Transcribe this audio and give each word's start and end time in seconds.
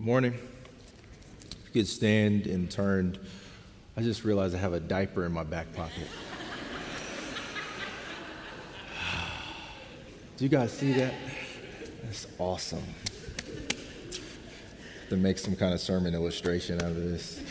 Morning. 0.00 0.32
If 0.32 1.58
you 1.66 1.82
could 1.82 1.86
stand 1.86 2.46
and 2.46 2.70
turn. 2.70 3.18
I 3.98 4.00
just 4.00 4.24
realized 4.24 4.54
I 4.54 4.58
have 4.58 4.72
a 4.72 4.80
diaper 4.80 5.26
in 5.26 5.32
my 5.32 5.44
back 5.44 5.70
pocket. 5.74 6.08
Do 10.38 10.44
you 10.44 10.48
guys 10.48 10.72
see 10.72 10.94
that? 10.94 11.12
That's 12.02 12.26
awesome. 12.38 12.82
To 15.10 15.18
make 15.18 15.36
some 15.36 15.54
kind 15.54 15.74
of 15.74 15.80
sermon 15.80 16.14
illustration 16.14 16.80
out 16.80 16.92
of 16.92 16.96
this. 16.96 17.42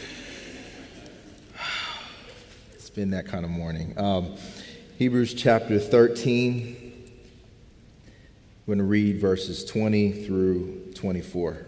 It's 2.73 2.89
been 2.89 3.11
that 3.11 3.27
kind 3.27 3.45
of 3.45 3.52
morning. 3.52 3.93
Um, 3.95 4.36
Hebrews 4.97 5.36
chapter 5.36 5.77
13. 5.77 6.93
I'm 8.07 8.11
going 8.66 8.79
to 8.79 8.86
read 8.86 9.21
verses 9.21 9.63
20 9.66 10.25
through 10.25 10.93
24. 10.95 11.68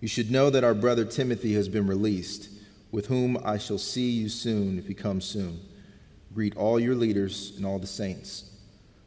You 0.00 0.08
should 0.08 0.30
know 0.30 0.48
that 0.50 0.64
our 0.64 0.74
brother 0.74 1.04
Timothy 1.04 1.54
has 1.54 1.68
been 1.68 1.86
released, 1.86 2.50
with 2.92 3.06
whom 3.06 3.36
I 3.44 3.58
shall 3.58 3.78
see 3.78 4.10
you 4.10 4.28
soon 4.28 4.78
if 4.78 4.86
he 4.86 4.94
comes 4.94 5.24
soon. 5.24 5.60
Greet 6.32 6.56
all 6.56 6.78
your 6.78 6.94
leaders 6.94 7.52
and 7.56 7.66
all 7.66 7.78
the 7.78 7.86
saints. 7.86 8.50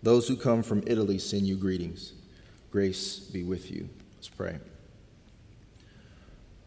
Those 0.03 0.27
who 0.27 0.35
come 0.35 0.63
from 0.63 0.83
Italy 0.88 1.17
send 1.17 1.43
you 1.43 1.55
greetings. 1.55 2.13
Grace 2.71 3.19
be 3.19 3.43
with 3.43 3.71
you. 3.71 3.88
Let's 4.17 4.27
pray. 4.27 4.57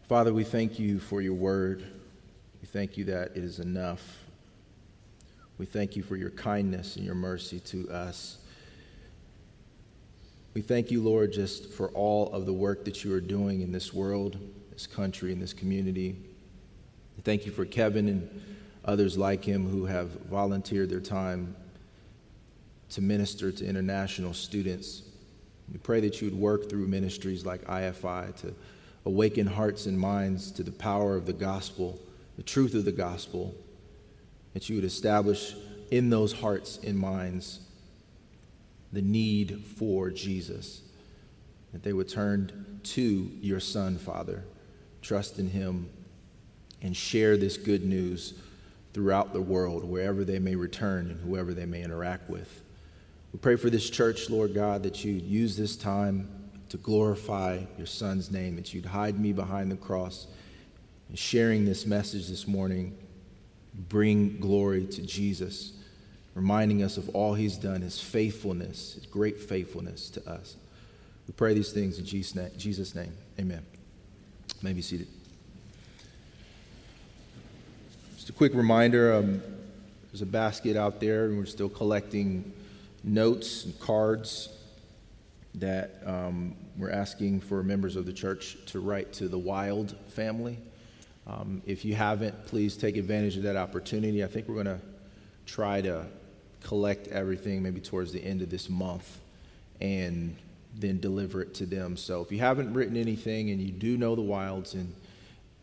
Father, 0.07 0.33
we 0.33 0.43
thank 0.43 0.79
you 0.79 0.99
for 0.99 1.21
your 1.21 1.33
word. 1.33 1.83
We 2.61 2.67
thank 2.67 2.97
you 2.97 3.05
that 3.05 3.31
it 3.35 3.43
is 3.43 3.59
enough. 3.59 4.23
We 5.57 5.65
thank 5.65 5.95
you 5.95 6.03
for 6.03 6.15
your 6.15 6.31
kindness 6.31 6.95
and 6.95 7.05
your 7.05 7.15
mercy 7.15 7.59
to 7.61 7.89
us. 7.89 8.37
We 10.55 10.61
thank 10.61 10.89
you, 10.89 11.03
Lord, 11.03 11.33
just 11.33 11.69
for 11.73 11.89
all 11.89 12.31
of 12.31 12.45
the 12.45 12.53
work 12.53 12.85
that 12.85 13.03
you 13.03 13.13
are 13.13 13.19
doing 13.19 13.59
in 13.59 13.73
this 13.73 13.93
world, 13.93 14.37
this 14.71 14.87
country, 14.87 15.33
and 15.33 15.41
this 15.41 15.51
community. 15.51 16.15
Thank 17.25 17.45
you 17.45 17.51
for 17.51 17.65
Kevin 17.65 18.07
and 18.07 18.41
others 18.85 19.17
like 19.17 19.43
him 19.43 19.69
who 19.69 19.83
have 19.83 20.11
volunteered 20.29 20.89
their 20.89 21.01
time 21.01 21.57
to 22.91 23.01
minister 23.01 23.51
to 23.51 23.65
international 23.67 24.33
students. 24.33 25.03
We 25.69 25.77
pray 25.77 25.99
that 25.99 26.21
you 26.21 26.29
would 26.29 26.39
work 26.39 26.69
through 26.69 26.87
ministries 26.87 27.45
like 27.45 27.65
IFI 27.65 28.33
to 28.37 28.55
awaken 29.03 29.47
hearts 29.47 29.87
and 29.87 29.99
minds 29.99 30.51
to 30.51 30.63
the 30.63 30.71
power 30.71 31.17
of 31.17 31.25
the 31.25 31.33
gospel, 31.33 31.99
the 32.37 32.43
truth 32.43 32.75
of 32.75 32.85
the 32.85 32.93
gospel, 32.93 33.53
that 34.53 34.69
you 34.69 34.77
would 34.77 34.85
establish 34.85 35.53
in 35.91 36.09
those 36.09 36.31
hearts 36.31 36.79
and 36.81 36.97
minds 36.97 37.59
the 38.95 39.01
need 39.01 39.63
for 39.77 40.09
Jesus. 40.09 40.81
That 41.73 41.83
they 41.83 41.93
would 41.93 42.09
turn 42.09 42.79
to 42.83 43.31
your 43.41 43.59
Son, 43.59 43.97
Father, 43.97 44.43
trust 45.01 45.37
in 45.37 45.49
Him, 45.49 45.89
and 46.81 46.95
share 46.95 47.35
this 47.35 47.57
good 47.57 47.83
news 47.83 48.35
throughout 48.93 49.33
the 49.33 49.41
world, 49.41 49.83
wherever 49.83 50.23
they 50.23 50.39
may 50.39 50.55
return 50.55 51.09
and 51.09 51.19
whoever 51.19 51.53
they 51.53 51.65
may 51.65 51.83
interact 51.83 52.29
with. 52.29 52.63
We 53.33 53.39
pray 53.39 53.57
for 53.57 53.69
this 53.69 53.89
church, 53.89 54.29
Lord 54.29 54.53
God, 54.53 54.83
that 54.83 55.03
you'd 55.03 55.23
use 55.23 55.57
this 55.57 55.75
time 55.75 56.29
to 56.69 56.77
glorify 56.77 57.59
your 57.77 57.87
Son's 57.87 58.31
name, 58.31 58.55
that 58.55 58.73
you'd 58.73 58.85
hide 58.85 59.19
me 59.19 59.33
behind 59.33 59.69
the 59.69 59.75
cross. 59.75 60.27
And 61.09 61.19
sharing 61.19 61.65
this 61.65 61.85
message 61.85 62.29
this 62.29 62.47
morning, 62.47 62.97
bring 63.89 64.39
glory 64.39 64.85
to 64.85 65.01
Jesus 65.01 65.74
reminding 66.35 66.83
us 66.83 66.97
of 66.97 67.09
all 67.09 67.33
he's 67.33 67.57
done, 67.57 67.81
his 67.81 67.99
faithfulness, 67.99 68.93
his 68.93 69.05
great 69.07 69.39
faithfulness 69.39 70.09
to 70.11 70.29
us. 70.29 70.57
We 71.27 71.33
pray 71.33 71.53
these 71.53 71.71
things 71.71 71.97
in 71.97 72.05
Jesus' 72.05 72.93
name. 72.93 73.13
Amen. 73.39 73.65
You 74.49 74.59
may 74.61 74.73
be 74.73 74.81
seated. 74.81 75.07
Just 78.15 78.29
a 78.29 78.33
quick 78.33 78.53
reminder 78.53 79.13
um, 79.13 79.41
there's 80.11 80.21
a 80.21 80.25
basket 80.25 80.77
out 80.77 80.99
there, 80.99 81.25
and 81.25 81.37
we're 81.37 81.45
still 81.45 81.69
collecting 81.69 82.53
notes 83.03 83.65
and 83.65 83.79
cards 83.79 84.49
that 85.55 86.01
um, 86.05 86.55
we're 86.77 86.91
asking 86.91 87.39
for 87.39 87.63
members 87.63 87.95
of 87.95 88.05
the 88.05 88.13
church 88.13 88.57
to 88.67 88.81
write 88.81 89.13
to 89.13 89.29
the 89.29 89.37
Wild 89.37 89.95
family. 90.09 90.57
Um, 91.27 91.61
if 91.65 91.85
you 91.85 91.95
haven't, 91.95 92.45
please 92.45 92.75
take 92.75 92.97
advantage 92.97 93.37
of 93.37 93.43
that 93.43 93.55
opportunity. 93.55 94.23
I 94.23 94.27
think 94.27 94.47
we're 94.47 94.63
going 94.63 94.77
to 94.77 94.81
try 95.45 95.81
to 95.81 96.05
collect 96.65 97.07
everything 97.09 97.61
maybe 97.61 97.79
towards 97.79 98.11
the 98.11 98.23
end 98.23 98.41
of 98.41 98.49
this 98.49 98.69
month 98.69 99.19
and 99.81 100.35
then 100.77 100.99
deliver 100.99 101.41
it 101.41 101.53
to 101.53 101.65
them. 101.65 101.95
So 101.95 102.21
if 102.21 102.31
you 102.31 102.39
haven't 102.39 102.73
written 102.73 102.97
anything 102.97 103.51
and 103.51 103.61
you 103.61 103.71
do 103.71 103.97
know 103.97 104.15
the 104.15 104.23
wilds 104.23 104.73
and 104.73 104.91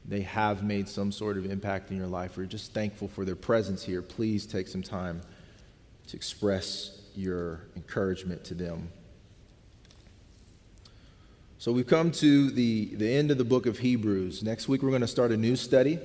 they 0.06 0.20
have 0.20 0.62
made 0.62 0.88
some 0.88 1.10
sort 1.10 1.36
of 1.36 1.50
impact 1.50 1.90
in 1.90 1.96
your 1.96 2.06
life 2.06 2.38
or 2.38 2.46
just 2.46 2.72
thankful 2.72 3.08
for 3.08 3.24
their 3.24 3.34
presence 3.34 3.82
here, 3.82 4.00
please 4.00 4.46
take 4.46 4.68
some 4.68 4.82
time 4.82 5.20
to 6.06 6.16
express 6.16 7.00
your 7.16 7.62
encouragement 7.74 8.44
to 8.44 8.54
them. 8.54 8.88
So 11.58 11.72
we've 11.72 11.86
come 11.86 12.12
to 12.12 12.50
the, 12.50 12.94
the 12.94 13.12
end 13.12 13.32
of 13.32 13.38
the 13.38 13.44
book 13.44 13.66
of 13.66 13.80
Hebrews. 13.80 14.44
Next 14.44 14.68
week 14.68 14.82
we're 14.82 14.90
going 14.90 15.02
to 15.02 15.08
start 15.08 15.32
a 15.32 15.36
new 15.36 15.56
study 15.56 15.98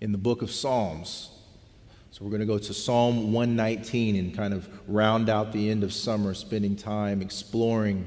in 0.00 0.12
the 0.12 0.18
book 0.18 0.40
of 0.40 0.52
Psalms. 0.52 1.31
So 2.12 2.26
we're 2.26 2.30
going 2.30 2.40
to 2.40 2.46
go 2.46 2.58
to 2.58 2.74
Psalm 2.74 3.32
119 3.32 4.16
and 4.16 4.36
kind 4.36 4.52
of 4.52 4.68
round 4.86 5.30
out 5.30 5.50
the 5.50 5.70
end 5.70 5.82
of 5.82 5.94
summer, 5.94 6.34
spending 6.34 6.76
time 6.76 7.22
exploring 7.22 8.04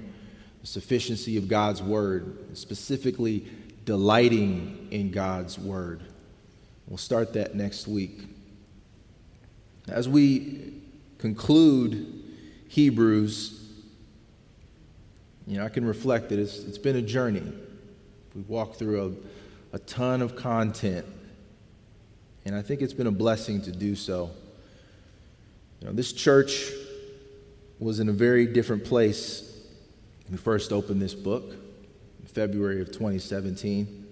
the 0.61 0.67
sufficiency 0.67 1.37
of 1.37 1.47
God's 1.47 1.81
word, 1.81 2.55
specifically 2.55 3.47
delighting 3.83 4.89
in 4.91 5.09
God's 5.09 5.57
word. 5.57 6.03
We'll 6.85 6.99
start 6.99 7.33
that 7.33 7.55
next 7.55 7.87
week. 7.87 8.27
As 9.87 10.07
we 10.07 10.73
conclude 11.17 12.23
Hebrews, 12.67 13.71
you 15.47 15.57
know, 15.57 15.65
I 15.65 15.69
can 15.69 15.83
reflect 15.83 16.29
that 16.29 16.37
it's, 16.37 16.59
it's 16.59 16.77
been 16.77 16.97
a 16.97 17.01
journey. 17.01 17.51
We've 18.35 18.47
walked 18.47 18.77
through 18.77 19.19
a, 19.73 19.77
a 19.77 19.79
ton 19.79 20.21
of 20.21 20.35
content 20.35 21.07
and 22.45 22.55
I 22.55 22.61
think 22.61 22.81
it's 22.81 22.93
been 22.93 23.07
a 23.07 23.11
blessing 23.11 23.61
to 23.63 23.71
do 23.71 23.95
so. 23.95 24.29
You 25.81 25.87
know, 25.87 25.93
this 25.93 26.13
church 26.13 26.71
was 27.79 27.99
in 27.99 28.07
a 28.07 28.13
very 28.13 28.45
different 28.45 28.85
place 28.85 29.51
when 30.25 30.33
we 30.33 30.37
first 30.37 30.71
opened 30.71 31.01
this 31.01 31.15
book 31.15 31.43
in 32.19 32.27
February 32.27 32.81
of 32.81 32.87
2017. 32.87 34.05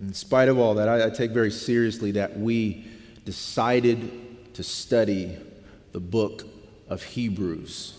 In 0.00 0.14
spite 0.14 0.48
of 0.48 0.58
all 0.58 0.74
that, 0.74 0.88
I, 0.88 1.06
I 1.06 1.10
take 1.10 1.30
very 1.30 1.50
seriously 1.50 2.12
that 2.12 2.38
we 2.38 2.84
decided 3.24 4.54
to 4.54 4.62
study 4.62 5.36
the 5.92 6.00
book 6.00 6.44
of 6.88 7.02
Hebrews. 7.02 7.96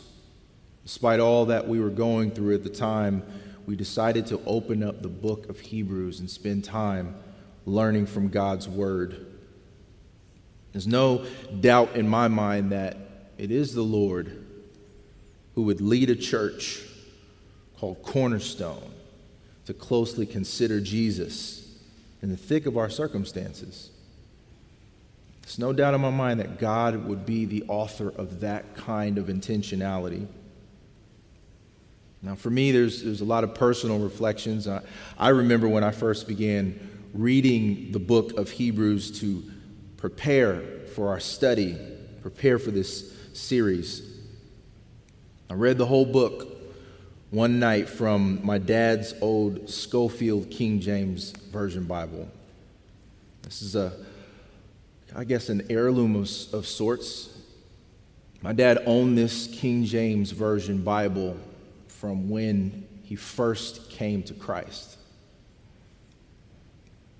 Despite 0.83 1.19
all 1.19 1.45
that 1.45 1.67
we 1.67 1.79
were 1.79 1.89
going 1.89 2.31
through 2.31 2.55
at 2.55 2.63
the 2.63 2.69
time, 2.69 3.23
we 3.65 3.75
decided 3.75 4.25
to 4.27 4.41
open 4.45 4.83
up 4.83 5.01
the 5.01 5.07
book 5.07 5.47
of 5.47 5.59
Hebrews 5.59 6.19
and 6.19 6.29
spend 6.29 6.65
time 6.65 7.15
learning 7.65 8.05
from 8.05 8.29
God's 8.29 8.67
word. 8.67 9.27
There's 10.71 10.87
no 10.87 11.25
doubt 11.59 11.95
in 11.95 12.07
my 12.07 12.27
mind 12.27 12.71
that 12.71 12.97
it 13.37 13.51
is 13.51 13.73
the 13.73 13.81
Lord 13.81 14.45
who 15.55 15.63
would 15.63 15.81
lead 15.81 16.09
a 16.09 16.15
church 16.15 16.81
called 17.77 18.01
Cornerstone 18.03 18.91
to 19.65 19.73
closely 19.73 20.25
consider 20.25 20.79
Jesus 20.79 21.77
in 22.21 22.29
the 22.29 22.37
thick 22.37 22.65
of 22.65 22.77
our 22.77 22.89
circumstances. 22.89 23.89
There's 25.41 25.59
no 25.59 25.73
doubt 25.73 25.93
in 25.93 26.01
my 26.01 26.11
mind 26.11 26.39
that 26.39 26.59
God 26.59 27.07
would 27.07 27.25
be 27.25 27.45
the 27.45 27.63
author 27.67 28.09
of 28.09 28.41
that 28.41 28.75
kind 28.75 29.17
of 29.17 29.25
intentionality. 29.25 30.27
Now, 32.21 32.35
for 32.35 32.51
me, 32.51 32.71
there's, 32.71 33.03
there's 33.03 33.21
a 33.21 33.25
lot 33.25 33.43
of 33.43 33.55
personal 33.55 33.97
reflections. 33.97 34.67
I, 34.67 34.81
I 35.17 35.29
remember 35.29 35.67
when 35.67 35.83
I 35.83 35.91
first 35.91 36.27
began 36.27 36.90
reading 37.13 37.91
the 37.91 37.99
book 37.99 38.37
of 38.37 38.49
Hebrews 38.49 39.19
to 39.19 39.43
prepare 39.97 40.61
for 40.95 41.09
our 41.09 41.19
study, 41.19 41.77
prepare 42.21 42.57
for 42.57 42.71
this 42.71 43.13
series. 43.33 44.19
I 45.49 45.55
read 45.55 45.77
the 45.77 45.85
whole 45.85 46.05
book 46.05 46.47
one 47.29 47.59
night 47.59 47.89
from 47.89 48.45
my 48.45 48.57
dad's 48.57 49.13
old 49.21 49.69
Scofield 49.69 50.49
King 50.49 50.79
James 50.79 51.31
Version 51.51 51.83
Bible. 51.83 52.29
This 53.43 53.61
is 53.61 53.75
a, 53.75 53.93
I 55.15 55.23
guess, 55.23 55.49
an 55.49 55.65
heirloom 55.69 56.15
of, 56.15 56.29
of 56.53 56.65
sorts. 56.65 57.37
My 58.41 58.53
dad 58.53 58.83
owned 58.85 59.17
this 59.17 59.47
King 59.47 59.83
James 59.83 60.31
Version 60.31 60.83
Bible 60.83 61.37
from 61.87 62.29
when 62.29 62.87
he 63.03 63.15
first 63.15 63.89
came 63.89 64.23
to 64.23 64.33
Christ. 64.33 64.97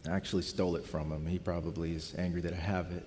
I 0.07 0.12
actually 0.12 0.42
stole 0.44 0.75
it 0.75 0.86
from 0.86 1.12
him. 1.12 1.27
He 1.27 1.39
probably 1.39 1.94
is 1.94 2.13
angry 2.18 2.42
that 2.42 2.53
I 2.53 2.57
have 2.57 2.92
it. 2.92 3.06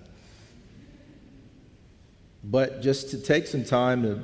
But 2.43 2.81
just 2.81 3.09
to 3.09 3.17
take 3.17 3.47
some 3.47 3.63
time 3.63 4.03
to 4.03 4.23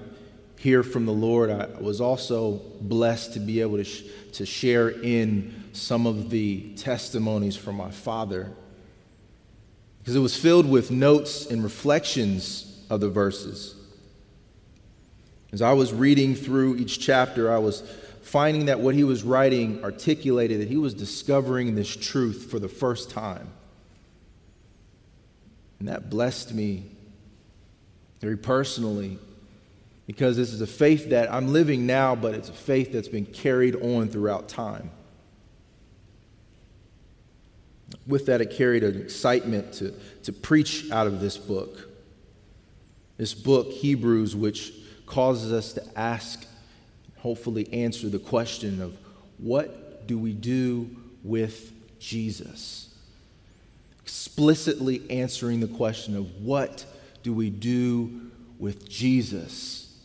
hear 0.58 0.84
from 0.84 1.06
the 1.06 1.12
Lord, 1.12 1.50
I 1.50 1.68
was 1.80 2.00
also 2.00 2.62
blessed 2.80 3.34
to 3.34 3.40
be 3.40 3.62
able 3.62 3.78
to, 3.78 3.84
sh- 3.84 4.04
to 4.34 4.46
share 4.46 4.90
in 4.90 5.54
some 5.74 6.06
of 6.06 6.30
the 6.30 6.74
testimonies 6.76 7.56
from 7.56 7.76
my 7.76 7.90
father 7.90 8.52
because 10.00 10.16
it 10.16 10.20
was 10.20 10.36
filled 10.36 10.70
with 10.70 10.92
notes 10.92 11.46
and 11.46 11.64
reflections 11.64 12.84
of 12.90 13.02
the 13.02 13.10
verses. 13.10 13.76
As 15.52 15.62
I 15.62 15.74
was 15.74 15.94
reading 15.94 16.34
through 16.34 16.78
each 16.78 17.00
chapter, 17.00 17.52
I 17.52 17.58
was 17.58 17.84
finding 18.22 18.66
that 18.66 18.80
what 18.80 18.96
he 18.96 19.04
was 19.04 19.24
writing 19.24 19.84
articulated 19.84 20.62
that 20.62 20.68
he 20.68 20.78
was 20.78 20.94
discovering 20.94 21.76
this 21.76 21.96
truth 21.96 22.48
for 22.50 22.60
the 22.60 22.70
first 22.70 23.10
time. 23.10 23.50
And 25.80 25.88
that 25.88 26.10
blessed 26.10 26.54
me 26.54 26.86
very 28.20 28.38
personally 28.38 29.18
because 30.06 30.38
this 30.38 30.54
is 30.54 30.62
a 30.62 30.68
faith 30.68 31.10
that 31.10 31.32
I'm 31.32 31.52
living 31.54 31.86
now, 31.86 32.16
but 32.16 32.36
it's 32.36 32.50
a 32.50 32.54
faith 32.54 32.92
that's 32.92 33.08
been 33.08 33.26
carried 33.26 33.76
on 33.76 34.10
throughout 34.10 34.48
time. 34.48 34.92
With 38.06 38.26
that, 38.28 38.42
it 38.42 38.52
carried 38.52 38.84
an 38.84 39.02
excitement 39.02 39.74
to, 39.74 39.94
to 40.24 40.34
preach 40.34 40.92
out 40.92 41.08
of 41.08 41.20
this 41.20 41.38
book. 41.38 41.90
This 43.18 43.34
book, 43.34 43.72
Hebrews, 43.72 44.36
which 44.36 44.74
causes 45.06 45.52
us 45.52 45.74
to 45.74 46.00
ask, 46.00 46.46
hopefully 47.22 47.72
answer 47.74 48.10
the 48.10 48.20
question 48.20 48.82
of 48.82 48.98
what 49.38 50.08
do 50.08 50.18
we 50.18 50.34
do 50.34 50.90
with 51.24 51.72
Jesus? 52.00 52.94
Explicitly 54.02 55.04
answering 55.10 55.60
the 55.60 55.68
question 55.68 56.16
of 56.18 56.42
what 56.42 56.86
do 57.24 57.34
we 57.34 57.50
do 57.50 58.32
with 58.60 58.90
Jesus? 58.90 59.96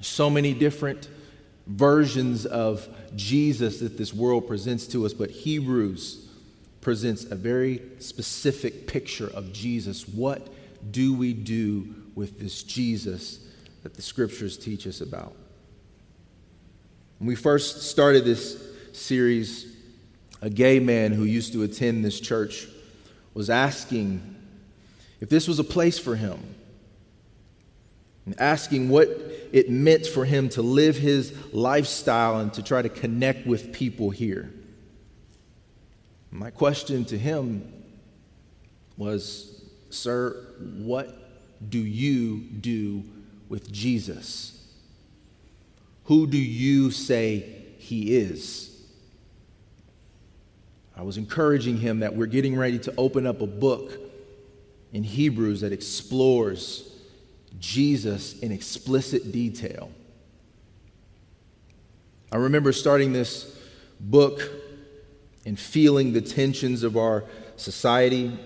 So 0.00 0.30
many 0.30 0.54
different 0.54 1.08
versions 1.66 2.46
of 2.46 2.88
Jesus 3.16 3.80
that 3.80 3.98
this 3.98 4.14
world 4.14 4.46
presents 4.46 4.86
to 4.88 5.06
us, 5.06 5.12
but 5.12 5.30
Hebrews 5.30 6.26
presents 6.80 7.24
a 7.24 7.34
very 7.34 7.82
specific 7.98 8.86
picture 8.86 9.28
of 9.28 9.52
Jesus. 9.52 10.08
What 10.08 10.48
do 10.90 11.14
we 11.14 11.34
do 11.34 11.94
with 12.14 12.38
this 12.38 12.62
Jesus 12.62 13.40
that 13.82 13.94
the 13.94 14.02
scriptures 14.02 14.56
teach 14.56 14.86
us 14.86 15.00
about. 15.00 15.34
When 17.20 17.26
we 17.26 17.34
first 17.34 17.82
started 17.82 18.24
this 18.24 18.66
series, 18.94 19.76
a 20.40 20.48
gay 20.48 20.80
man 20.80 21.12
who 21.12 21.24
used 21.24 21.52
to 21.52 21.62
attend 21.64 22.02
this 22.02 22.18
church 22.18 22.66
was 23.34 23.50
asking 23.50 24.36
if 25.20 25.28
this 25.28 25.46
was 25.46 25.58
a 25.58 25.64
place 25.64 25.98
for 25.98 26.16
him, 26.16 26.42
and 28.24 28.40
asking 28.40 28.88
what 28.88 29.08
it 29.52 29.68
meant 29.68 30.06
for 30.06 30.24
him 30.24 30.48
to 30.50 30.62
live 30.62 30.96
his 30.96 31.34
lifestyle 31.52 32.38
and 32.38 32.54
to 32.54 32.62
try 32.62 32.80
to 32.80 32.88
connect 32.88 33.46
with 33.46 33.70
people 33.70 34.08
here. 34.08 34.50
My 36.30 36.48
question 36.48 37.04
to 37.04 37.18
him 37.18 37.70
was, 38.96 39.62
Sir, 39.90 40.54
what 40.78 41.14
do 41.68 41.80
you 41.80 42.38
do 42.38 43.04
with 43.50 43.70
Jesus? 43.70 44.59
Who 46.10 46.26
do 46.26 46.38
you 46.38 46.90
say 46.90 47.44
he 47.78 48.16
is? 48.16 48.76
I 50.96 51.02
was 51.02 51.16
encouraging 51.16 51.76
him 51.76 52.00
that 52.00 52.16
we're 52.16 52.26
getting 52.26 52.56
ready 52.56 52.80
to 52.80 52.94
open 52.98 53.28
up 53.28 53.42
a 53.42 53.46
book 53.46 53.92
in 54.92 55.04
Hebrews 55.04 55.60
that 55.60 55.72
explores 55.72 56.92
Jesus 57.60 58.36
in 58.40 58.50
explicit 58.50 59.30
detail. 59.30 59.92
I 62.32 62.38
remember 62.38 62.72
starting 62.72 63.12
this 63.12 63.56
book 64.00 64.42
and 65.46 65.56
feeling 65.56 66.12
the 66.12 66.22
tensions 66.22 66.82
of 66.82 66.96
our 66.96 67.22
society 67.54 68.36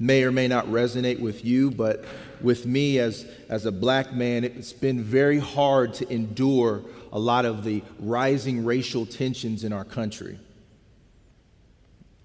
may 0.00 0.24
or 0.24 0.32
may 0.32 0.48
not 0.48 0.66
resonate 0.66 1.20
with 1.20 1.44
you, 1.44 1.70
but 1.70 2.04
with 2.40 2.66
me 2.66 2.98
as, 2.98 3.24
as 3.48 3.66
a 3.66 3.72
black 3.72 4.12
man, 4.12 4.42
it's 4.42 4.72
been 4.72 5.00
very 5.00 5.38
hard 5.38 5.94
to 5.94 6.12
endure 6.12 6.82
a 7.14 7.18
lot 7.18 7.44
of 7.44 7.62
the 7.62 7.82
rising 8.00 8.64
racial 8.64 9.06
tensions 9.06 9.62
in 9.62 9.72
our 9.72 9.84
country. 9.84 10.36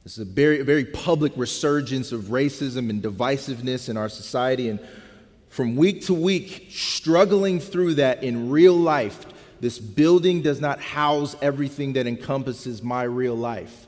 This 0.04 0.14
is 0.14 0.20
a 0.20 0.26
very, 0.26 0.64
very 0.64 0.84
public 0.84 1.32
resurgence 1.36 2.12
of 2.12 2.24
racism 2.24 2.90
and 2.90 3.02
divisiveness 3.02 3.88
in 3.88 3.98
our 3.98 4.10
society. 4.10 4.68
And 4.68 4.80
from 5.50 5.76
week 5.76 6.06
to 6.06 6.16
week, 6.16 6.70
struggling 6.72 7.60
through 7.60 7.96
that 7.96 8.24
in 8.24 8.50
real 8.50 8.76
life, 8.76 9.28
this 9.62 9.78
building 9.78 10.42
does 10.42 10.60
not 10.60 10.82
house 10.82 11.36
everything 11.40 11.94
that 11.94 12.08
encompasses 12.08 12.82
my 12.82 13.04
real 13.04 13.36
life. 13.36 13.86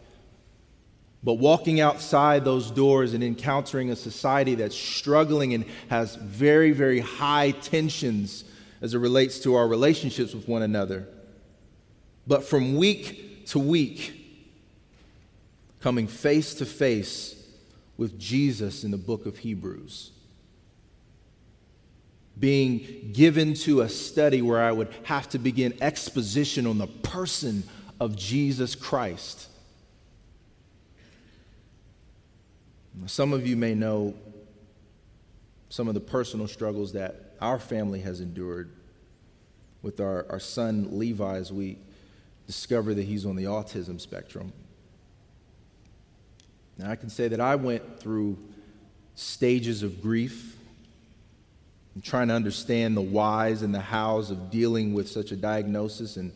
But 1.24 1.36
walking 1.36 1.80
outside 1.80 2.46
those 2.46 2.70
doors 2.70 3.16
and 3.16 3.24
encountering 3.24 3.90
a 3.90 3.96
society 3.96 4.54
that's 4.54 4.76
struggling 4.76 5.56
and 5.56 5.66
has 5.90 6.16
very, 6.16 6.72
very 6.72 7.00
high 7.00 7.52
tensions 7.52 8.44
as 8.82 8.94
it 8.94 8.98
relates 9.00 9.40
to 9.40 9.56
our 9.56 9.68
relationships 9.68 10.34
with 10.34 10.48
one 10.48 10.62
another. 10.62 11.08
But 12.28 12.44
from 12.44 12.76
week 12.76 13.48
to 13.48 13.60
week, 13.60 14.18
coming 15.80 16.08
face 16.08 16.54
to 16.56 16.66
face 16.66 17.36
with 17.98 18.20
Jesus 18.20 18.84
in 18.84 18.92
the 18.92 18.98
book 18.98 19.26
of 19.26 19.38
Hebrews. 19.40 20.12
Being 22.40 23.12
given 23.14 23.54
to 23.56 23.82
a 23.82 23.90
study 23.90 24.42
where 24.42 24.62
I 24.62 24.72
would 24.72 24.90
have 25.04 25.30
to 25.30 25.40
begin 25.40 25.78
exposition 25.82 26.66
on 26.66 26.78
the 26.78 26.88
person 26.88 27.64
of 28.00 28.16
Jesus 28.16 28.74
Christ 28.74 29.48
Some 33.06 33.34
of 33.34 33.48
you 33.48 33.56
may 33.56 33.74
know 33.74 34.14
some 35.70 35.88
of 35.88 35.94
the 35.94 36.00
personal 36.00 36.48
struggles 36.48 36.94
that 36.94 37.31
our 37.42 37.60
family 37.60 38.02
has 38.02 38.22
endured 38.22 38.72
with 39.82 40.00
our, 40.00 40.26
our 40.30 40.40
son 40.40 41.00
Levi 41.00 41.38
as 41.38 41.52
we 41.52 41.78
discover 42.48 42.94
that 42.94 43.04
he's 43.04 43.26
on 43.26 43.36
the 43.36 43.46
autism 43.46 44.00
spectrum. 44.00 44.54
Now, 46.78 46.92
I 46.92 46.96
can 46.96 47.10
say 47.10 47.28
that 47.28 47.40
I 47.40 47.56
went 47.56 48.00
through 48.00 48.38
stages 49.16 49.84
of 49.84 50.02
grief 50.02 50.58
and 51.94 52.04
trying 52.04 52.30
to 52.30 52.34
understand 52.34 52.96
the 52.96 53.02
whys 53.02 53.62
and 53.62 53.74
the 53.74 53.82
hows 53.82 54.32
of 54.32 54.50
dealing 54.50 54.94
with 54.94 55.10
such 55.10 55.32
a 55.32 55.36
diagnosis 55.36 56.18
and 56.18 56.32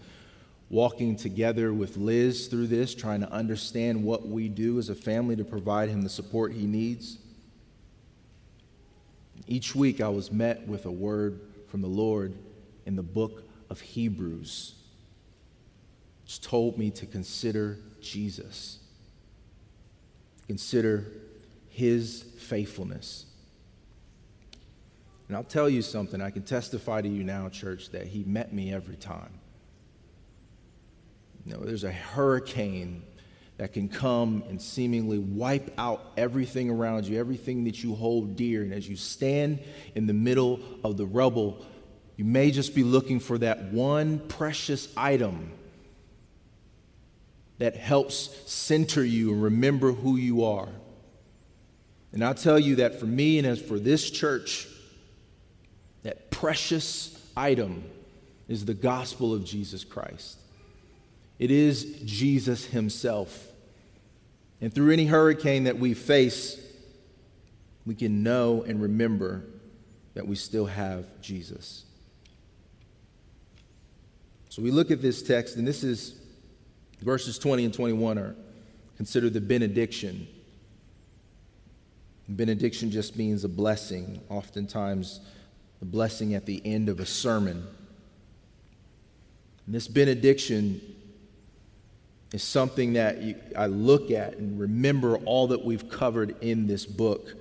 walking 0.70 1.16
together 1.16 1.74
with 1.74 1.96
Liz 1.98 2.48
through 2.48 2.68
this, 2.68 2.96
trying 2.96 3.22
to 3.22 3.32
understand 3.32 4.04
what 4.04 4.28
we 4.28 4.50
do 4.50 4.80
as 4.80 4.90
a 4.90 4.96
family 4.96 5.36
to 5.36 5.46
provide 5.46 5.90
him 5.90 6.02
the 6.02 6.10
support 6.10 6.52
he 6.52 6.66
needs. 6.66 7.18
Each 9.48 9.76
week 9.76 10.02
I 10.02 10.10
was 10.10 10.32
met 10.32 10.68
with 10.68 10.86
a 10.86 10.92
word 10.92 11.40
from 11.68 11.82
the 11.82 11.88
Lord 11.88 12.34
in 12.86 12.96
the 12.96 13.04
book 13.04 13.44
of 13.70 13.82
Hebrews, 13.82 14.76
which 16.24 16.42
told 16.42 16.78
me 16.78 16.90
to 16.92 17.06
consider 17.06 17.78
Jesus, 18.02 18.80
consider 20.48 21.06
his 21.70 22.24
faithfulness. 22.38 23.26
And 25.28 25.36
I'll 25.36 25.44
tell 25.44 25.70
you 25.70 25.82
something, 25.82 26.22
I 26.22 26.30
can 26.30 26.44
testify 26.44 27.02
to 27.02 27.10
you 27.10 27.24
now, 27.24 27.50
church, 27.50 27.90
that 27.90 28.08
he 28.08 28.24
met 28.24 28.54
me 28.54 28.72
every 28.72 28.96
time. 28.96 29.32
You 31.46 31.54
know, 31.54 31.60
there's 31.60 31.84
a 31.84 31.92
hurricane 31.92 33.04
that 33.58 33.72
can 33.72 33.88
come 33.88 34.44
and 34.50 34.62
seemingly 34.62 35.18
wipe 35.18 35.74
out 35.78 36.12
everything 36.18 36.70
around 36.70 37.06
you, 37.06 37.18
everything 37.18 37.64
that 37.64 37.82
you 37.84 37.96
hold 37.96 38.36
dear. 38.36 38.62
And 38.62 38.74
as 38.74 38.88
you 38.88 38.98
stand 38.98 39.60
in 39.96 40.08
the 40.08 40.14
middle 40.14 40.60
of 40.84 40.98
the 40.98 41.06
rubble, 41.06 41.66
you 42.18 42.26
may 42.26 42.52
just 42.52 42.76
be 42.76 42.84
looking 42.84 43.20
for 43.20 43.38
that 43.38 43.72
one 43.72 44.20
precious 44.20 44.92
item 44.98 45.52
that 47.58 47.78
helps 47.78 48.30
center 48.52 49.04
you 49.04 49.32
and 49.32 49.44
remember 49.44 49.94
who 49.94 50.18
you 50.18 50.44
are. 50.44 50.70
And 52.12 52.24
I'll 52.24 52.34
tell 52.34 52.60
you 52.60 52.78
that 52.78 53.00
for 53.00 53.06
me 53.06 53.38
and 53.38 53.48
as 53.48 53.62
for 53.62 53.80
this 53.80 54.10
church, 54.10 54.68
that 56.04 56.30
precious 56.30 57.18
item 57.36 57.84
is 58.48 58.66
the 58.66 58.74
gospel 58.74 59.34
of 59.34 59.46
Jesus 59.46 59.84
Christ. 59.84 60.40
It 61.40 61.52
is 61.52 62.02
Jesus 62.06 62.66
Himself. 62.66 63.48
And 64.62 64.74
through 64.74 64.92
any 64.92 65.06
hurricane 65.06 65.66
that 65.66 65.78
we 65.78 65.94
face, 65.94 66.60
we 67.86 67.96
can 67.96 68.24
know 68.24 68.64
and 68.64 68.82
remember 68.82 69.44
that 70.14 70.28
we 70.28 70.36
still 70.36 70.66
have 70.66 71.06
Jesus. 71.22 71.84
So 74.50 74.62
we 74.62 74.72
look 74.72 74.90
at 74.90 75.02
this 75.02 75.22
text, 75.22 75.58
and 75.58 75.68
this 75.68 75.84
is 75.84 76.16
verses 77.02 77.38
20 77.38 77.66
and 77.66 77.74
21 77.74 78.18
are 78.18 78.36
considered 78.96 79.34
the 79.34 79.42
benediction. 79.42 80.28
Benediction 82.30 82.90
just 82.90 83.18
means 83.18 83.44
a 83.44 83.50
blessing, 83.50 84.22
oftentimes, 84.30 85.20
a 85.82 85.86
blessing 85.86 86.34
at 86.34 86.46
the 86.46 86.62
end 86.66 86.88
of 86.88 87.00
a 87.02 87.06
sermon. 87.06 87.68
And 89.66 89.76
this 89.76 89.88
benediction 89.88 90.82
is 92.36 92.44
something 92.44 92.94
that 92.94 93.22
you, 93.22 93.36
I 93.58 93.68
look 93.68 94.12
at 94.12 94.36
and 94.36 94.60
remember 94.60 95.16
all 95.20 95.48
that 95.48 95.64
we've 95.64 95.90
covered 95.90 96.36
in 96.42 96.68
this 96.68 96.86
book. 96.86 97.34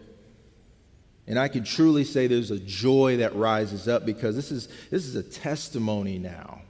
And 1.27 1.37
I 1.37 1.49
can 1.49 1.65
truly 1.65 2.05
say 2.05 2.29
there's 2.29 2.53
a 2.53 2.61
joy 2.61 3.17
that 3.17 3.35
rises 3.35 3.89
up 3.89 4.07
because 4.07 4.37
this 4.37 4.53
is, 4.53 4.69
this 4.91 5.05
is 5.05 5.17
a 5.17 5.23
testimony 5.23 6.19
now. 6.19 6.61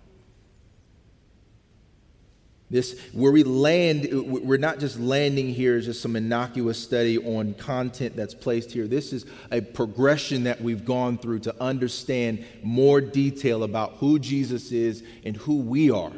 This, 2.70 2.98
where 3.12 3.30
we 3.30 3.44
land, 3.44 4.08
we're 4.10 4.56
not 4.56 4.78
just 4.78 4.98
landing 4.98 5.52
here 5.52 5.76
as 5.76 5.84
just 5.84 6.00
some 6.00 6.16
innocuous 6.16 6.82
study 6.82 7.18
on 7.18 7.52
content 7.54 8.16
that's 8.16 8.34
placed 8.34 8.72
here. 8.72 8.86
This 8.86 9.12
is 9.12 9.26
a 9.52 9.60
progression 9.60 10.44
that 10.44 10.62
we've 10.62 10.84
gone 10.84 11.18
through 11.18 11.40
to 11.40 11.62
understand 11.62 12.42
more 12.62 13.02
detail 13.02 13.64
about 13.64 13.92
who 13.98 14.18
Jesus 14.18 14.72
is 14.72 15.04
and 15.24 15.36
who 15.36 15.58
we 15.58 15.90
are. 15.90 16.12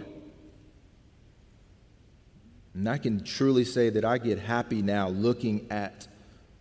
And 2.76 2.86
I 2.90 2.98
can 2.98 3.24
truly 3.24 3.64
say 3.64 3.88
that 3.88 4.04
I 4.04 4.18
get 4.18 4.38
happy 4.38 4.82
now 4.82 5.08
looking 5.08 5.66
at 5.70 6.06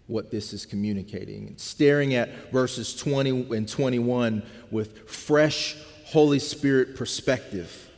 what 0.07 0.31
this 0.31 0.53
is 0.53 0.65
communicating 0.65 1.47
and 1.47 1.59
staring 1.59 2.13
at 2.13 2.53
verses 2.53 2.95
20 2.95 3.53
and 3.53 3.67
21 3.67 4.41
with 4.71 5.09
fresh 5.09 5.75
Holy 6.05 6.39
Spirit 6.39 6.95
perspective. 6.95 7.89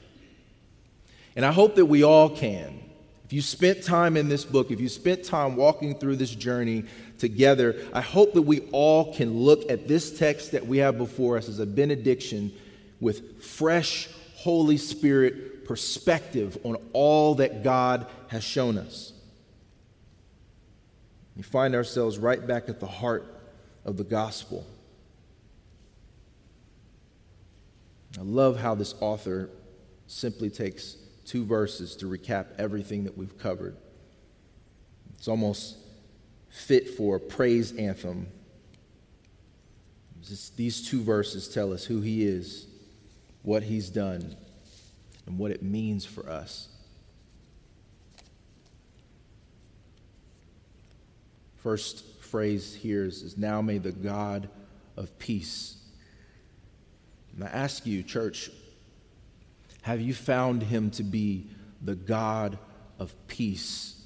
And 1.36 1.46
I 1.46 1.52
hope 1.52 1.76
that 1.76 1.86
we 1.86 2.04
all 2.04 2.30
can. 2.30 2.80
If 3.26 3.34
you 3.34 3.42
spent 3.44 3.84
time 3.84 4.18
in 4.18 4.30
this 4.30 4.46
book, 4.46 4.72
if 4.72 4.80
you 4.80 4.90
spent 4.90 5.24
time 5.24 5.56
walking 5.56 6.00
through 6.00 6.16
this 6.16 6.34
journey 6.34 6.86
together, 7.20 7.76
I 7.94 8.02
hope 8.02 8.34
that 8.34 8.42
we 8.42 8.62
all 8.72 9.14
can 9.14 9.38
look 9.38 9.70
at 9.70 9.88
this 9.88 10.18
text 10.18 10.54
that 10.54 10.66
we 10.66 10.80
have 10.80 10.98
before 10.98 11.38
us 11.38 11.50
as 11.50 11.60
a 11.60 11.68
benediction 11.68 12.52
with 13.00 13.44
fresh 13.44 14.10
Holy 14.38 14.78
Spirit 14.78 15.57
perspective 15.68 16.58
on 16.64 16.78
all 16.94 17.36
that 17.36 17.64
God 17.64 18.08
has 18.30 18.44
shown 18.44 18.78
us. 18.78 19.14
We 21.36 21.44
find 21.44 21.76
ourselves 21.76 22.18
right 22.18 22.46
back 22.46 22.70
at 22.70 22.80
the 22.80 22.88
heart 22.88 23.26
of 23.86 23.98
the 23.98 24.04
gospel. 24.04 24.66
I 28.18 28.24
love 28.24 28.58
how 28.58 28.74
this 28.74 28.96
author 29.00 29.50
simply 30.08 30.50
takes 30.50 30.98
two 31.26 31.46
verses 31.46 31.96
to 31.98 32.08
recap 32.08 32.48
everything 32.58 33.04
that 33.04 33.18
we've 33.18 33.38
covered. 33.38 33.76
It's 35.16 35.28
almost 35.28 35.78
fit 36.50 36.90
for 36.90 37.18
a 37.18 37.20
praise 37.20 37.74
anthem. 37.74 38.28
Just 40.24 40.58
these 40.58 40.88
two 40.88 41.04
verses 41.04 41.48
tell 41.48 41.74
us 41.74 41.84
who 41.86 42.02
he 42.02 42.26
is, 42.26 42.66
what 43.44 43.64
he's 43.64 43.90
done, 43.90 44.36
and 45.28 45.38
what 45.38 45.52
it 45.52 45.62
means 45.62 46.06
for 46.06 46.30
us. 46.30 46.70
First 51.58 52.04
phrase 52.22 52.74
here 52.74 53.04
is, 53.04 53.22
is 53.22 53.38
now 53.38 53.62
may 53.62 53.78
the 53.78 53.92
God 53.92 54.50
of 54.96 55.18
peace. 55.20 55.76
And 57.36 57.44
I 57.44 57.48
ask 57.48 57.86
you, 57.86 58.04
church, 58.04 58.50
have 59.82 60.02
you 60.02 60.14
found 60.14 60.64
him 60.64 60.90
to 60.92 61.04
be 61.04 61.48
the 61.82 61.96
God 61.96 62.58
of 63.00 63.14
peace? 63.28 64.02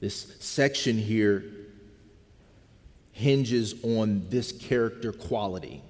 This 0.00 0.36
section 0.40 0.96
here 0.96 1.44
hinges 3.12 3.74
on 3.82 4.24
this 4.28 4.52
character 4.52 5.12
quality 5.12 5.82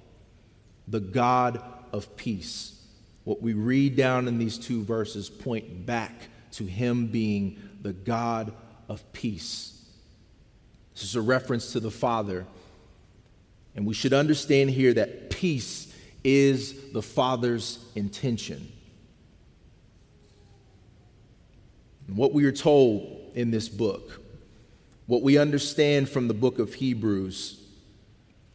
the 0.87 0.99
God 0.99 1.61
of 1.93 2.15
peace. 2.17 2.78
What 3.29 3.43
we 3.43 3.53
read 3.53 3.95
down 3.95 4.27
in 4.27 4.39
these 4.39 4.57
two 4.57 4.83
verses 4.83 5.29
point 5.29 5.85
back 5.85 6.29
to 6.53 6.65
him 6.65 7.05
being 7.05 7.59
the 7.79 7.93
God 7.93 8.51
of 8.87 9.13
peace. 9.13 9.85
This 10.95 11.03
is 11.03 11.15
a 11.15 11.21
reference 11.21 11.73
to 11.73 11.79
the 11.79 11.91
Father. 11.91 12.47
And 13.75 13.85
we 13.85 13.93
should 13.93 14.13
understand 14.13 14.71
here 14.71 14.95
that 14.95 15.29
peace 15.29 15.93
is 16.23 16.91
the 16.91 17.03
Father's 17.03 17.85
intention. 17.93 18.67
And 22.07 22.17
what 22.17 22.33
we 22.33 22.45
are 22.45 22.51
told 22.51 23.31
in 23.35 23.51
this 23.51 23.69
book, 23.69 24.23
what 25.05 25.21
we 25.21 25.37
understand 25.37 26.09
from 26.09 26.27
the 26.27 26.33
book 26.33 26.57
of 26.57 26.73
Hebrews, 26.73 27.63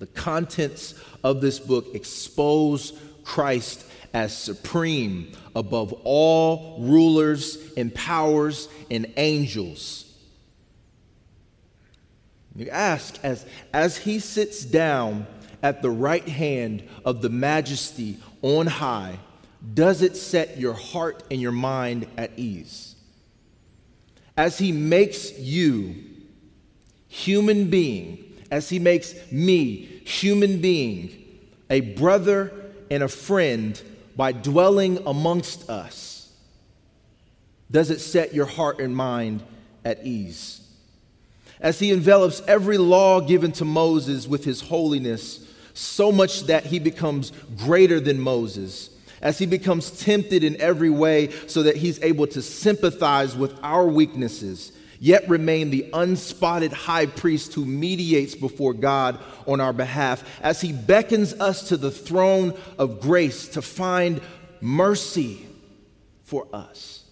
the 0.00 0.08
contents 0.08 0.94
of 1.22 1.40
this 1.40 1.60
book 1.60 1.94
expose 1.94 2.92
Christ 3.22 3.84
as 4.14 4.34
supreme 4.34 5.32
above 5.56 5.92
all 6.04 6.78
rulers 6.80 7.58
and 7.76 7.92
powers 7.92 8.68
and 8.90 9.12
angels. 9.16 10.04
You 12.54 12.70
ask, 12.70 13.18
as, 13.24 13.44
as 13.72 13.96
he 13.96 14.20
sits 14.20 14.64
down 14.64 15.26
at 15.62 15.82
the 15.82 15.90
right 15.90 16.26
hand 16.26 16.84
of 17.04 17.20
the 17.20 17.28
majesty 17.28 18.18
on 18.42 18.68
high, 18.68 19.18
does 19.74 20.02
it 20.02 20.16
set 20.16 20.58
your 20.58 20.74
heart 20.74 21.24
and 21.30 21.40
your 21.40 21.52
mind 21.52 22.06
at 22.16 22.38
ease? 22.38 22.94
As 24.36 24.58
he 24.58 24.70
makes 24.70 25.36
you 25.38 25.96
human 27.08 27.70
being, 27.70 28.36
as 28.52 28.68
he 28.68 28.78
makes 28.78 29.14
me 29.32 30.02
human 30.04 30.60
being, 30.60 31.10
a 31.70 31.80
brother 31.80 32.52
and 32.90 33.02
a 33.02 33.08
friend 33.08 33.80
by 34.16 34.32
dwelling 34.32 34.98
amongst 35.06 35.68
us, 35.68 36.30
does 37.70 37.90
it 37.90 38.00
set 38.00 38.34
your 38.34 38.46
heart 38.46 38.78
and 38.78 38.94
mind 38.94 39.42
at 39.84 40.04
ease? 40.04 40.60
As 41.60 41.78
he 41.78 41.92
envelops 41.92 42.42
every 42.46 42.78
law 42.78 43.20
given 43.20 43.52
to 43.52 43.64
Moses 43.64 44.26
with 44.26 44.44
his 44.44 44.60
holiness, 44.60 45.46
so 45.72 46.12
much 46.12 46.42
that 46.44 46.66
he 46.66 46.78
becomes 46.78 47.32
greater 47.56 47.98
than 48.00 48.20
Moses, 48.20 48.90
as 49.20 49.38
he 49.38 49.46
becomes 49.46 49.90
tempted 49.90 50.44
in 50.44 50.60
every 50.60 50.90
way, 50.90 51.30
so 51.46 51.62
that 51.62 51.76
he's 51.76 52.00
able 52.02 52.26
to 52.28 52.42
sympathize 52.42 53.34
with 53.34 53.58
our 53.62 53.86
weaknesses 53.86 54.72
yet 55.04 55.28
remain 55.28 55.68
the 55.68 55.86
unspotted 55.92 56.72
high 56.72 57.04
priest 57.04 57.52
who 57.52 57.66
mediates 57.66 58.34
before 58.34 58.72
God 58.72 59.18
on 59.46 59.60
our 59.60 59.74
behalf 59.74 60.24
as 60.40 60.62
he 60.62 60.72
beckons 60.72 61.34
us 61.34 61.68
to 61.68 61.76
the 61.76 61.90
throne 61.90 62.54
of 62.78 63.00
grace 63.00 63.48
to 63.48 63.60
find 63.60 64.22
mercy 64.62 65.46
for 66.22 66.48
us, 66.54 67.04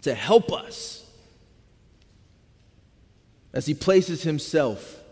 to 0.00 0.14
help 0.14 0.50
us, 0.50 1.04
as 3.52 3.66
he 3.66 3.74
places 3.74 4.22
himself 4.22 5.02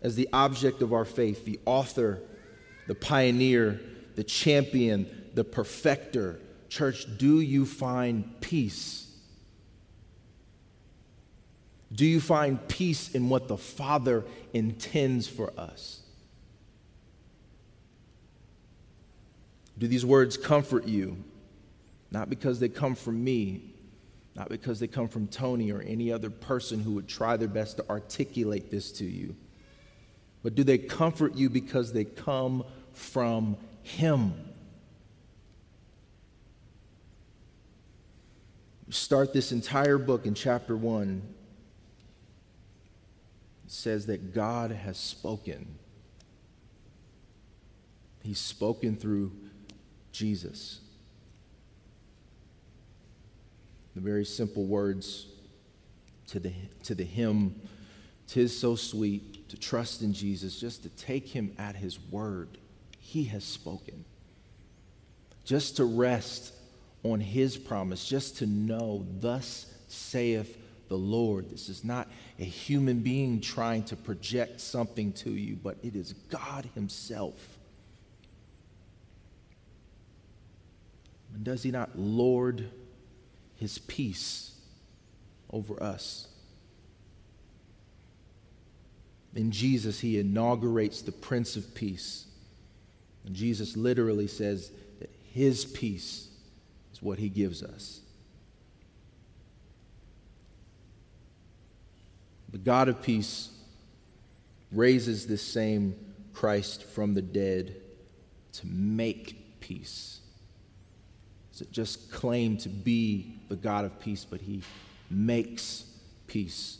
as 0.00 0.16
the 0.16 0.30
object 0.32 0.80
of 0.80 0.94
our 0.94 1.04
faith, 1.04 1.44
the 1.44 1.60
author, 1.66 2.22
the 2.86 2.94
pioneer, 2.94 3.78
the 4.14 4.24
champion, 4.24 5.06
the 5.34 5.44
perfecter. 5.44 6.40
Church, 6.70 7.04
do 7.18 7.40
you 7.40 7.66
find 7.66 8.40
peace? 8.40 9.05
Do 11.92 12.04
you 12.04 12.20
find 12.20 12.66
peace 12.68 13.14
in 13.14 13.28
what 13.28 13.48
the 13.48 13.56
Father 13.56 14.24
intends 14.52 15.28
for 15.28 15.52
us? 15.58 16.00
Do 19.78 19.86
these 19.86 20.04
words 20.04 20.36
comfort 20.36 20.86
you? 20.86 21.22
Not 22.10 22.30
because 22.30 22.58
they 22.60 22.68
come 22.68 22.94
from 22.94 23.22
me, 23.22 23.74
not 24.34 24.48
because 24.48 24.80
they 24.80 24.86
come 24.86 25.08
from 25.08 25.28
Tony 25.28 25.70
or 25.70 25.82
any 25.82 26.10
other 26.10 26.30
person 26.30 26.80
who 26.80 26.92
would 26.92 27.08
try 27.08 27.36
their 27.36 27.48
best 27.48 27.76
to 27.76 27.88
articulate 27.88 28.70
this 28.70 28.90
to 28.92 29.04
you, 29.04 29.36
but 30.42 30.54
do 30.54 30.64
they 30.64 30.78
comfort 30.78 31.34
you 31.34 31.50
because 31.50 31.92
they 31.92 32.04
come 32.04 32.64
from 32.92 33.56
Him? 33.82 34.34
start 38.88 39.32
this 39.32 39.50
entire 39.50 39.98
book 39.98 40.26
in 40.26 40.34
chapter 40.34 40.76
1 40.76 41.20
says 43.70 44.06
that 44.06 44.34
God 44.34 44.70
has 44.70 44.96
spoken. 44.96 45.78
He's 48.22 48.38
spoken 48.38 48.96
through 48.96 49.32
Jesus. 50.12 50.80
The 53.94 54.00
very 54.00 54.24
simple 54.24 54.64
words 54.66 55.26
to 56.28 56.40
the, 56.40 56.52
to 56.84 56.94
the 56.94 57.04
hymn, 57.04 57.60
Tis 58.26 58.58
so 58.58 58.74
sweet 58.74 59.48
to 59.48 59.56
trust 59.56 60.02
in 60.02 60.12
Jesus, 60.12 60.58
just 60.58 60.82
to 60.82 60.88
take 60.88 61.28
him 61.28 61.54
at 61.58 61.76
his 61.76 62.00
word. 62.10 62.58
He 62.98 63.24
has 63.24 63.44
spoken. 63.44 64.04
Just 65.44 65.76
to 65.76 65.84
rest 65.84 66.52
on 67.04 67.20
his 67.20 67.56
promise, 67.56 68.06
just 68.06 68.38
to 68.38 68.46
know, 68.46 69.06
Thus 69.20 69.72
saith 69.86 70.58
the 70.88 70.96
Lord. 70.96 71.50
This 71.50 71.68
is 71.68 71.84
not 71.84 72.08
a 72.38 72.44
human 72.44 73.00
being 73.00 73.40
trying 73.40 73.84
to 73.84 73.96
project 73.96 74.60
something 74.60 75.12
to 75.14 75.30
you, 75.30 75.56
but 75.62 75.76
it 75.82 75.94
is 75.96 76.12
God 76.30 76.68
Himself. 76.74 77.58
And 81.34 81.44
does 81.44 81.62
He 81.62 81.70
not 81.70 81.98
lord 81.98 82.68
His 83.56 83.78
peace 83.78 84.54
over 85.50 85.82
us? 85.82 86.28
In 89.34 89.50
Jesus, 89.50 90.00
He 90.00 90.18
inaugurates 90.18 91.02
the 91.02 91.12
Prince 91.12 91.56
of 91.56 91.74
Peace. 91.74 92.24
And 93.26 93.34
Jesus 93.34 93.76
literally 93.76 94.28
says 94.28 94.70
that 94.98 95.10
His 95.32 95.64
peace 95.64 96.28
is 96.92 97.02
what 97.02 97.18
He 97.18 97.28
gives 97.28 97.62
us. 97.62 98.00
The 102.56 102.62
God 102.62 102.88
of 102.88 103.02
peace 103.02 103.50
raises 104.72 105.26
this 105.26 105.42
same 105.42 105.94
Christ 106.32 106.84
from 106.84 107.12
the 107.12 107.20
dead 107.20 107.76
to 108.54 108.66
make 108.66 109.60
peace. 109.60 110.20
Doesn't 111.52 111.70
just 111.70 112.10
claim 112.10 112.56
to 112.56 112.70
be 112.70 113.40
the 113.50 113.56
God 113.56 113.84
of 113.84 114.00
peace, 114.00 114.24
but 114.24 114.40
he 114.40 114.62
makes 115.10 115.84
peace. 116.28 116.78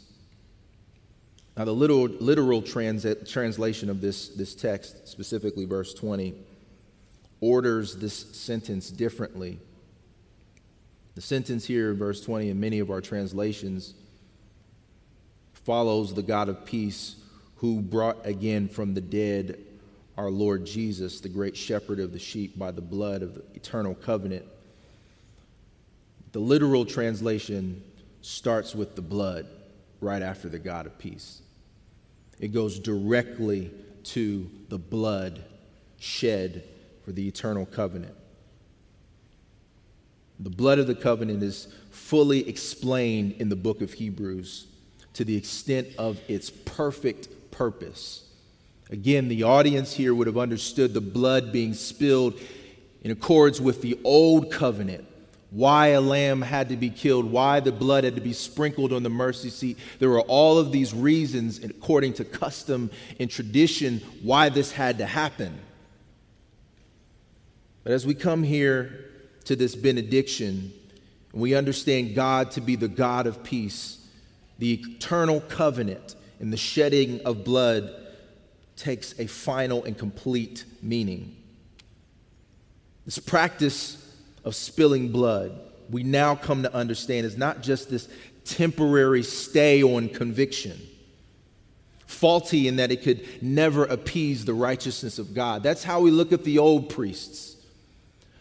Now, 1.59 1.67
the 1.67 1.75
literal, 1.75 2.05
literal 2.05 2.63
trans, 2.63 3.05
translation 3.31 3.91
of 3.91 4.01
this, 4.01 4.31
this 4.31 4.55
text, 4.55 5.07
specifically 5.07 5.67
verse 5.67 5.93
20, 5.93 6.35
orders 7.43 7.97
this 7.97 8.15
sentence 8.15 8.89
differently. 8.89 9.59
The 11.17 11.21
sentence 11.21 11.67
here, 11.67 11.93
verse 11.93 12.23
20, 12.23 12.49
in 12.49 12.59
many 12.59 12.79
of 12.79 12.91
our 12.91 13.03
translations, 13.03 13.93
follows 15.67 16.15
the 16.15 16.23
God 16.23 16.49
of 16.49 16.65
peace 16.65 17.17
who 17.57 17.83
brought 17.83 18.25
again 18.25 18.69
from 18.69 18.95
the 18.95 19.01
dead 19.01 19.59
our 20.17 20.31
Lord 20.31 20.65
Jesus, 20.65 21.21
the 21.21 21.29
great 21.29 21.57
shepherd 21.57 21.99
of 21.99 22.13
the 22.13 22.21
sheep, 22.21 22.57
by 22.57 22.71
the 22.71 22.81
blood 22.81 23.21
of 23.21 23.35
the 23.35 23.43
eternal 23.55 23.95
covenant. 23.97 24.45
The 26.31 26.39
literal 26.39 26.85
translation 26.85 27.83
starts 28.23 28.77
with 28.77 28.95
the 28.95 29.03
blood 29.03 29.47
right 30.01 30.23
after 30.23 30.49
the 30.49 30.61
God 30.61 30.87
of 30.87 30.97
peace. 30.99 31.43
It 32.39 32.53
goes 32.53 32.79
directly 32.79 33.73
to 34.05 34.49
the 34.69 34.79
blood 34.79 35.45
shed 35.99 36.63
for 37.05 37.11
the 37.11 37.27
eternal 37.27 37.67
covenant. 37.67 38.15
The 40.39 40.51
blood 40.51 40.79
of 40.79 40.87
the 40.87 40.95
covenant 40.95 41.43
is 41.43 41.67
fully 41.91 42.49
explained 42.49 43.33
in 43.33 43.49
the 43.49 43.57
book 43.57 43.83
of 43.83 43.93
Hebrews 43.93 44.69
to 45.17 45.25
the 45.25 45.35
extent 45.35 45.89
of 45.97 46.21
its 46.29 46.51
perfect 46.51 47.51
purpose. 47.51 48.23
Again, 48.91 49.29
the 49.29 49.45
audience 49.45 49.95
here 49.95 50.15
would 50.15 50.27
have 50.27 50.37
understood 50.37 50.93
the 50.93 51.01
blood 51.01 51.53
being 51.53 51.73
spilled 51.73 52.39
in 53.01 53.11
accordance 53.11 53.59
with 53.59 53.81
the 53.81 53.99
old 54.05 54.53
covenant. 54.53 55.07
Why 55.51 55.89
a 55.89 56.03
lamb 56.03 56.43
had 56.43 56.69
to 56.69 56.77
be 56.77 56.91
killed, 56.91 57.25
why 57.33 57.61
the 57.61 57.73
blood 57.73 58.05
had 58.05 58.15
to 58.17 58.21
be 58.21 58.35
sprinkled 58.35 58.93
on 58.93 59.03
the 59.03 59.09
mercy 59.09 59.49
seat. 59.49 59.79
There 60.01 60.11
were 60.11 60.21
all 60.21 60.59
of 60.59 60.71
these 60.71 60.93
reasons, 60.93 61.65
according 61.65 62.13
to 62.15 62.25
custom 62.25 62.91
and 63.19 63.31
tradition, 63.31 64.03
why 64.23 64.51
this 64.51 64.71
had 64.71 64.99
to 64.99 65.07
happen. 65.07 65.59
But 67.85 67.93
as 67.93 68.05
we 68.05 68.15
come 68.15 68.43
here 68.43 69.07
to 69.45 69.57
this 69.57 69.75
benediction, 69.75 70.75
we 71.33 71.55
understand 71.55 72.15
God 72.15 72.51
to 72.51 72.61
be 72.61 72.77
the 72.77 72.89
God 72.89 73.27
of 73.27 73.43
peace 73.43 74.03
the 74.59 74.75
eternal 74.75 75.41
covenant 75.43 76.17
and 76.41 76.53
the 76.53 76.57
shedding 76.57 77.21
of 77.25 77.45
blood 77.45 77.95
takes 78.77 79.19
a 79.19 79.27
final 79.27 79.85
and 79.85 79.97
complete 79.97 80.65
meaning. 80.83 81.37
This 83.05 83.19
practice 83.19 84.15
of 84.45 84.55
spilling 84.55 85.11
blood, 85.11 85.59
we 85.91 86.03
now 86.03 86.35
come 86.35 86.63
to 86.63 86.75
understand, 86.75 87.27
is 87.27 87.37
not 87.37 87.63
just 87.63 87.89
this 87.91 88.09
temporary 88.45 89.23
stay 89.23 89.83
on 89.83 90.09
conviction, 90.09 90.79
faulty 92.07 92.69
in 92.69 92.77
that 92.77 92.93
it 92.93 93.03
could 93.03 93.43
never 93.43 93.85
appease 93.85 94.45
the 94.45 94.55
righteousness 94.55 95.19
of 95.19 95.35
God. 95.35 95.63
That's 95.63 95.83
how 95.83 96.01
we 96.01 96.11
look 96.11 96.33
at 96.33 96.45
the 96.45 96.59
old 96.59 96.91
priests. 96.91 97.56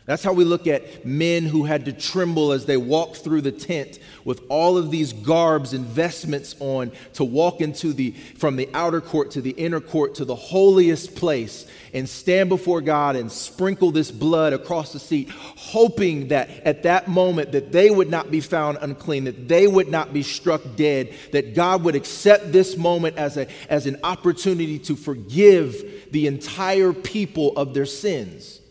That's 0.06 0.24
how 0.24 0.34
we 0.34 0.44
look 0.44 0.68
at 0.68 1.04
men 1.04 1.46
who 1.46 1.64
had 1.64 1.86
to 1.86 1.92
tremble 1.92 2.52
as 2.52 2.68
they 2.68 2.78
walked 2.78 3.18
through 3.18 3.42
the 3.42 3.52
tent 3.52 3.98
with 4.24 4.40
all 4.50 4.78
of 4.78 4.92
these 4.92 5.14
garbs 5.14 5.74
and 5.74 5.84
vestments 5.84 6.56
on 6.60 6.92
to 7.14 7.24
walk 7.24 7.60
into 7.60 7.92
the 7.92 8.12
from 8.38 8.56
the 8.56 8.70
outer 8.76 9.02
court 9.02 9.32
to 9.32 9.42
the 9.42 9.50
inner 9.52 9.80
court 9.80 10.14
to 10.16 10.26
the 10.26 10.36
holiest 10.36 11.16
place 11.16 11.66
and 11.92 12.08
stand 12.08 12.50
before 12.50 12.82
God 12.82 13.16
and 13.16 13.32
sprinkle 13.32 13.90
this 13.90 14.12
blood 14.12 14.54
across 14.54 14.94
the 14.94 15.00
seat 15.00 15.30
hoping 15.30 16.28
that 16.28 16.52
at 16.64 16.84
that 16.84 17.08
moment 17.08 17.54
that 17.54 17.72
they 17.72 17.90
would 17.90 18.10
not 18.10 18.30
be 18.30 18.42
found 18.42 18.78
unclean 18.82 19.24
that 19.24 19.48
they 19.48 19.66
would 19.66 19.90
not 19.90 20.14
be 20.14 20.22
struck 20.22 20.62
dead 20.76 21.16
that 21.32 21.56
God 21.56 21.84
would 21.84 21.96
accept 21.96 22.52
this 22.52 22.78
moment 22.78 23.18
as 23.18 23.38
a 23.38 23.48
as 23.72 23.88
an 23.88 23.98
opportunity 24.04 24.78
to 24.80 24.96
forgive 24.96 26.12
the 26.12 26.28
entire 26.28 26.94
people 26.94 27.58
of 27.58 27.74
their 27.74 27.88
sins. 27.88 28.62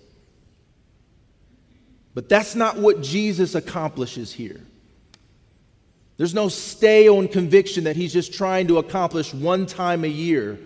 But 2.15 2.29
that's 2.29 2.55
not 2.55 2.79
what 2.79 3.03
Jesus 3.03 3.55
accomplishes 3.55 4.33
here. 4.33 4.61
There's 6.17 6.35
no 6.35 6.49
stay 6.49 7.09
on 7.09 7.27
conviction 7.27 7.85
that 7.85 7.97
he's 7.97 8.13
just 8.13 8.33
trying 8.33 8.69
to 8.69 8.79
accomplish 8.79 9.35
one 9.35 9.67
time 9.67 10.05
a 10.05 10.09
year 10.09 10.61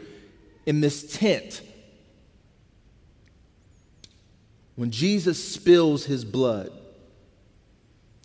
in 0.67 0.83
this 0.83 1.17
tent. 1.17 1.63
When 4.77 4.91
Jesus 4.91 5.43
spills 5.43 6.05
his 6.05 6.25
blood, 6.25 6.71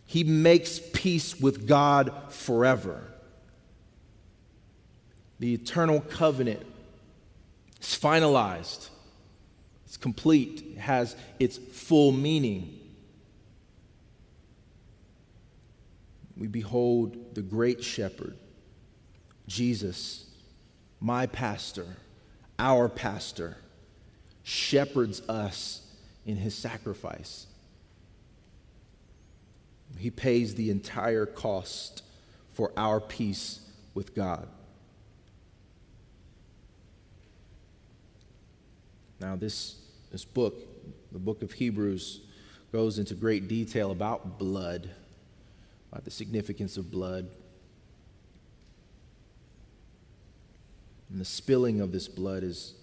he 0.05 0.25
makes 0.25 0.81
peace 0.93 1.39
with 1.39 1.65
God 1.65 2.11
forever. 2.29 3.01
The 5.39 5.53
eternal 5.53 6.01
covenant 6.01 6.63
is 7.81 7.97
finalized, 7.97 8.89
it's 9.85 9.97
complete, 9.97 10.63
it 10.73 10.77
has 10.77 11.15
its 11.39 11.57
full 11.57 12.11
meaning. 12.11 12.79
We 16.35 16.47
behold 16.47 17.35
the 17.35 17.41
great 17.41 17.83
shepherd, 17.83 18.35
Jesus, 19.47 20.25
my 20.99 21.25
pastor, 21.27 21.85
our 22.57 22.89
pastor, 22.89 23.57
shepherds 24.43 25.21
us 25.29 25.81
in 26.25 26.37
his 26.37 26.55
sacrifice. 26.55 27.47
He 29.97 30.09
pays 30.09 30.55
the 30.55 30.69
entire 30.71 31.25
cost 31.25 32.03
for 32.51 32.71
our 32.75 32.99
peace 32.99 33.59
with 33.93 34.15
God. 34.15 34.47
Now, 39.19 39.35
this, 39.35 39.75
this 40.11 40.25
book, 40.25 40.55
the 41.11 41.19
book 41.19 41.43
of 41.43 41.51
Hebrews, 41.51 42.21
goes 42.71 42.97
into 42.97 43.13
great 43.13 43.47
detail 43.47 43.91
about 43.91 44.39
blood 44.39 44.89
about 45.93 46.05
the 46.05 46.11
significance 46.11 46.75
of 46.75 46.89
blood. 46.89 47.29
And 51.11 51.21
the 51.21 51.25
spilling 51.25 51.81
of 51.81 51.91
this 51.91 52.07
blood 52.07 52.41
is 52.41 52.73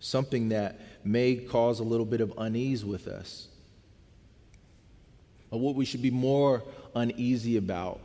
something 0.00 0.48
that 0.48 0.80
may 1.04 1.36
cause 1.36 1.80
a 1.80 1.82
little 1.82 2.06
bit 2.06 2.22
of 2.22 2.32
unease 2.38 2.86
with 2.86 3.06
us. 3.06 3.48
But 5.50 5.58
what 5.58 5.74
we 5.74 5.84
should 5.84 6.00
be 6.00 6.10
more 6.10 6.62
uneasy 6.94 7.58
about 7.58 8.00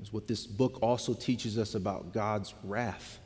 is 0.00 0.12
what 0.12 0.28
this 0.28 0.46
book 0.46 0.78
also 0.80 1.12
teaches 1.12 1.58
us 1.58 1.74
about 1.74 2.12
God's 2.12 2.54
wrath. 2.62 3.18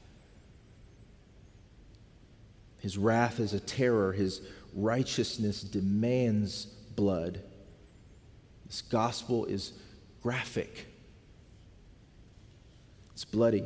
His 2.81 2.97
wrath 2.97 3.41
is 3.41 3.53
a 3.53 3.61
terror, 3.61 4.13
his 4.13 4.41
righteousness 4.73 5.61
demands 5.61 6.65
blood. 6.65 7.43
This 8.67 8.83
gospel 8.83 9.45
is 9.45 9.73
graphic, 10.23 10.87
it's 13.13 13.25
bloody. 13.25 13.65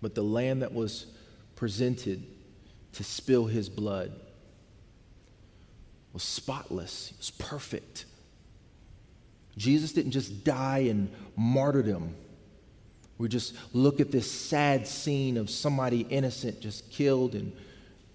But 0.00 0.16
the 0.16 0.22
lamb 0.22 0.60
that 0.60 0.72
was 0.72 1.06
presented 1.54 2.24
to 2.94 3.04
spill 3.04 3.46
his 3.46 3.68
blood 3.68 4.12
was 6.12 6.24
spotless, 6.24 7.08
he 7.08 7.14
was 7.18 7.30
perfect. 7.30 8.04
Jesus 9.56 9.92
didn't 9.92 10.12
just 10.12 10.44
die 10.44 10.78
in 10.78 11.10
martyrdom. 11.36 12.16
We 13.18 13.28
just 13.28 13.54
look 13.72 14.00
at 14.00 14.10
this 14.10 14.28
sad 14.30 14.88
scene 14.88 15.36
of 15.36 15.50
somebody 15.50 16.00
innocent 16.00 16.60
just 16.60 16.90
killed, 16.90 17.34
and 17.34 17.52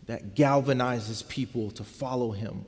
that 0.08 0.36
galvanizes 0.36 1.26
people 1.28 1.72
to 1.72 1.84
follow 1.84 2.32
him. 2.32 2.66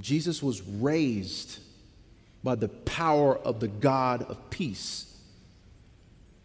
Jesus 0.00 0.42
was 0.42 0.62
raised 0.62 1.58
by 2.44 2.54
the 2.54 2.68
power 2.68 3.36
of 3.36 3.60
the 3.60 3.68
God 3.68 4.22
of 4.22 4.50
peace. 4.50 5.12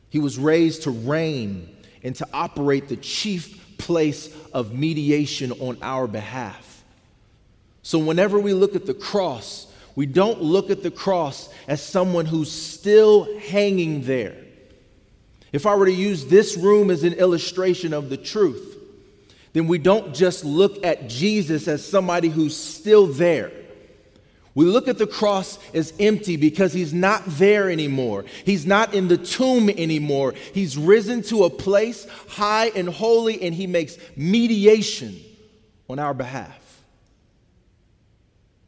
He 0.10 0.20
was 0.20 0.38
raised 0.38 0.84
to 0.84 0.92
reign 0.92 1.76
and 2.04 2.16
to 2.16 2.28
operate 2.34 2.90
the 2.90 2.98
chief 2.98 3.78
place 3.78 4.36
of 4.54 4.74
mediation 4.74 5.52
on 5.54 5.78
our 5.82 6.08
behalf. 6.08 6.84
So, 7.84 8.00
whenever 8.00 8.40
we 8.40 8.54
look 8.54 8.76
at 8.76 8.86
the 8.86 8.94
cross, 8.94 9.68
we 9.96 10.06
don't 10.06 10.42
look 10.42 10.70
at 10.70 10.84
the 10.84 10.92
cross 10.92 11.50
as 11.68 11.82
someone 11.84 12.26
who's 12.26 12.52
still 12.52 13.38
hanging 13.40 14.04
there. 14.04 14.36
If 15.52 15.66
I 15.66 15.76
were 15.76 15.86
to 15.86 15.92
use 15.92 16.26
this 16.26 16.56
room 16.56 16.90
as 16.90 17.04
an 17.04 17.14
illustration 17.14 17.94
of 17.94 18.10
the 18.10 18.18
truth, 18.18 18.71
then 19.54 19.68
we 19.68 19.78
don't 19.78 20.14
just 20.16 20.46
look 20.46 20.86
at 20.86 21.10
Jesus 21.10 21.68
as 21.68 21.86
somebody 21.86 22.30
who's 22.30 22.56
still 22.56 23.08
there. 23.08 23.52
We 24.54 24.66
look 24.66 24.88
at 24.88 24.98
the 24.98 25.08
cross 25.08 25.58
as 25.74 25.94
empty 26.00 26.36
because 26.36 26.74
he's 26.74 26.94
not 26.94 27.24
there 27.26 27.70
anymore. 27.70 28.26
He's 28.46 28.66
not 28.66 28.94
in 28.94 29.08
the 29.08 29.18
tomb 29.18 29.70
anymore. 29.70 30.34
He's 30.54 30.78
risen 30.78 31.22
to 31.24 31.46
a 31.46 31.50
place 31.50 32.06
high 32.28 32.68
and 32.68 32.90
holy, 32.90 33.42
and 33.42 33.56
he 33.56 33.68
makes 33.68 33.98
mediation 34.16 35.20
on 35.90 36.00
our 36.00 36.14
behalf. 36.14 36.58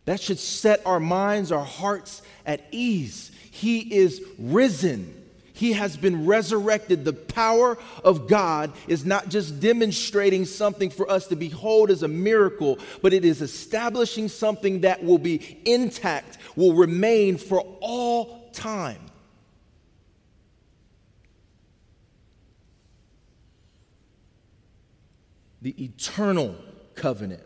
That 0.06 0.22
should 0.22 0.40
set 0.40 0.86
our 0.86 1.00
minds, 1.00 1.52
our 1.52 1.64
hearts 1.64 2.22
at 2.46 2.66
ease. 2.72 3.32
He 3.52 3.80
is 3.80 4.22
risen. 4.38 5.23
He 5.64 5.72
has 5.72 5.96
been 5.96 6.26
resurrected. 6.26 7.06
The 7.06 7.14
power 7.14 7.78
of 8.04 8.28
God 8.28 8.74
is 8.86 9.06
not 9.06 9.30
just 9.30 9.62
demonstrating 9.62 10.44
something 10.44 10.90
for 10.90 11.10
us 11.10 11.28
to 11.28 11.38
behold 11.38 11.90
as 11.90 12.04
a 12.04 12.08
miracle, 12.10 12.80
but 13.02 13.14
it 13.14 13.24
is 13.24 13.42
establishing 13.42 14.28
something 14.28 14.82
that 14.82 15.06
will 15.06 15.20
be 15.20 15.62
intact, 15.64 16.38
will 16.58 16.74
remain 16.74 17.38
for 17.38 17.62
all 17.80 18.50
time. 18.52 19.00
The 25.62 25.82
eternal 25.82 26.58
covenant 26.94 27.44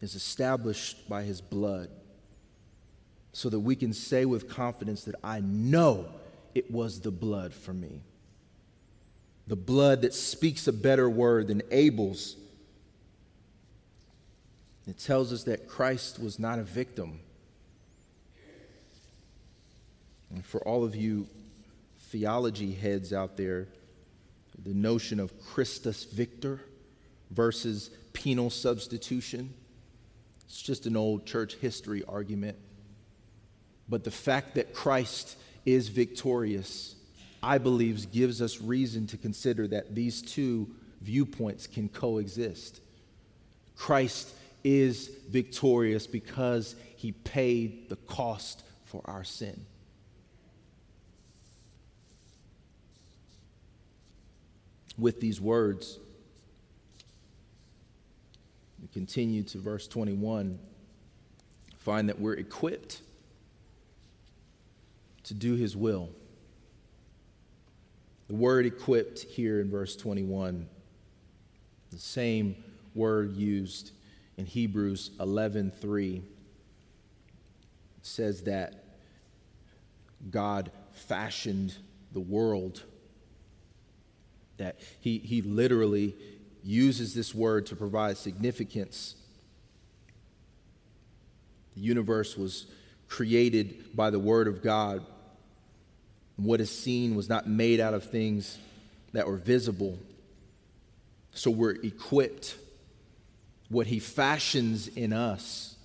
is 0.00 0.14
established 0.14 1.08
by 1.08 1.24
his 1.24 1.40
blood 1.40 1.90
so 3.34 3.50
that 3.50 3.60
we 3.60 3.76
can 3.76 3.92
say 3.92 4.24
with 4.24 4.48
confidence 4.48 5.04
that 5.04 5.16
I 5.22 5.40
know 5.40 6.06
it 6.54 6.70
was 6.70 7.00
the 7.00 7.10
blood 7.10 7.52
for 7.52 7.74
me. 7.74 8.00
The 9.46 9.56
blood 9.56 10.00
that 10.02 10.14
speaks 10.14 10.66
a 10.66 10.72
better 10.72 11.10
word 11.10 11.48
than 11.48 11.60
Abel's. 11.70 12.36
It 14.86 14.98
tells 14.98 15.32
us 15.32 15.44
that 15.44 15.68
Christ 15.68 16.18
was 16.18 16.38
not 16.38 16.58
a 16.58 16.62
victim. 16.62 17.20
And 20.30 20.42
for 20.42 20.66
all 20.66 20.82
of 20.82 20.96
you 20.96 21.26
theology 22.08 22.72
heads 22.72 23.12
out 23.12 23.36
there, 23.36 23.68
the 24.64 24.72
notion 24.72 25.20
of 25.20 25.32
Christus 25.44 26.04
Victor 26.04 26.60
versus 27.30 27.90
penal 28.14 28.48
substitution 28.48 29.52
it's 30.54 30.62
just 30.62 30.86
an 30.86 30.96
old 30.96 31.26
church 31.26 31.56
history 31.56 32.04
argument. 32.06 32.56
But 33.88 34.04
the 34.04 34.10
fact 34.10 34.54
that 34.54 34.74
Christ 34.74 35.36
is 35.66 35.88
victorious, 35.88 36.94
I 37.42 37.58
believe, 37.58 38.10
gives 38.10 38.40
us 38.40 38.60
reason 38.60 39.06
to 39.08 39.16
consider 39.16 39.66
that 39.68 39.94
these 39.94 40.22
two 40.22 40.68
viewpoints 41.00 41.66
can 41.66 41.88
coexist. 41.88 42.80
Christ 43.76 44.30
is 44.62 45.10
victorious 45.28 46.06
because 46.06 46.74
he 46.96 47.12
paid 47.12 47.88
the 47.90 47.96
cost 47.96 48.62
for 48.84 49.02
our 49.04 49.24
sin. 49.24 49.66
With 54.96 55.20
these 55.20 55.40
words, 55.40 55.98
we 58.80 58.88
continue 58.88 59.42
to 59.42 59.58
verse 59.58 59.88
21, 59.88 60.58
find 61.78 62.08
that 62.08 62.20
we're 62.20 62.34
equipped 62.34 63.02
to 65.24 65.34
do 65.34 65.54
his 65.54 65.76
will. 65.76 66.10
The 68.28 68.34
word 68.34 68.66
equipped 68.66 69.20
here 69.20 69.60
in 69.60 69.70
verse 69.70 69.96
21, 69.96 70.66
the 71.90 71.98
same 71.98 72.56
word 72.94 73.32
used 73.36 73.92
in 74.36 74.46
Hebrews 74.46 75.10
11:3 75.20 76.22
says 78.02 78.42
that 78.42 78.84
God 80.30 80.70
fashioned 80.92 81.76
the 82.12 82.20
world 82.20 82.82
that 84.56 84.78
he, 85.00 85.18
he 85.18 85.42
literally 85.42 86.14
uses 86.62 87.14
this 87.14 87.34
word 87.34 87.66
to 87.66 87.76
provide 87.76 88.16
significance. 88.16 89.16
The 91.74 91.82
universe 91.82 92.36
was 92.36 92.66
created 93.08 93.94
by 93.96 94.10
the 94.10 94.18
Word 94.18 94.48
of 94.48 94.62
God. 94.62 95.04
What 96.36 96.60
is 96.60 96.70
seen 96.70 97.14
was 97.14 97.28
not 97.28 97.48
made 97.48 97.80
out 97.80 97.94
of 97.94 98.10
things 98.10 98.58
that 99.12 99.26
were 99.26 99.36
visible. 99.36 99.98
So 101.32 101.50
we're 101.50 101.72
equipped. 101.82 102.56
What 103.68 103.86
He 103.86 103.98
fashions 103.98 104.88
in 104.88 105.12
us 105.12 105.76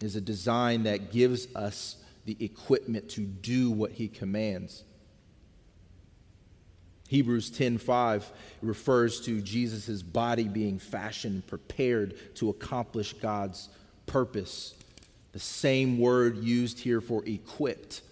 is 0.00 0.16
a 0.16 0.20
design 0.20 0.84
that 0.84 1.12
gives 1.12 1.48
us 1.54 1.96
the 2.24 2.36
equipment 2.40 3.08
to 3.10 3.22
do 3.22 3.70
what 3.70 3.92
He 3.92 4.08
commands. 4.08 4.84
Hebrews 7.08 7.50
10:5 7.50 8.30
refers 8.60 9.22
to 9.22 9.40
Jesus' 9.40 10.02
body 10.02 10.46
being 10.46 10.78
fashioned, 10.78 11.46
prepared 11.46 12.34
to 12.36 12.50
accomplish 12.50 13.14
God's 13.14 13.70
purpose. 14.04 14.74
The 15.32 15.38
same 15.38 15.98
word 15.98 16.36
used 16.44 16.80
here 16.80 17.00
for 17.00 17.24
equipped, 17.24 18.02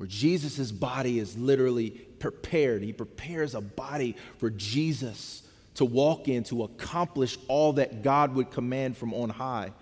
where 0.00 0.06
Jesus' 0.06 0.72
body 0.72 1.18
is 1.18 1.36
literally 1.36 1.90
prepared. 1.90 2.82
He 2.82 2.90
prepares 2.90 3.54
a 3.54 3.60
body 3.60 4.16
for 4.38 4.48
Jesus 4.48 5.42
to 5.74 5.84
walk 5.84 6.26
in 6.26 6.42
to 6.44 6.62
accomplish 6.62 7.36
all 7.48 7.74
that 7.74 8.00
God 8.00 8.34
would 8.34 8.50
command 8.50 8.96
from 8.96 9.12
on 9.12 9.28
high. 9.28 9.74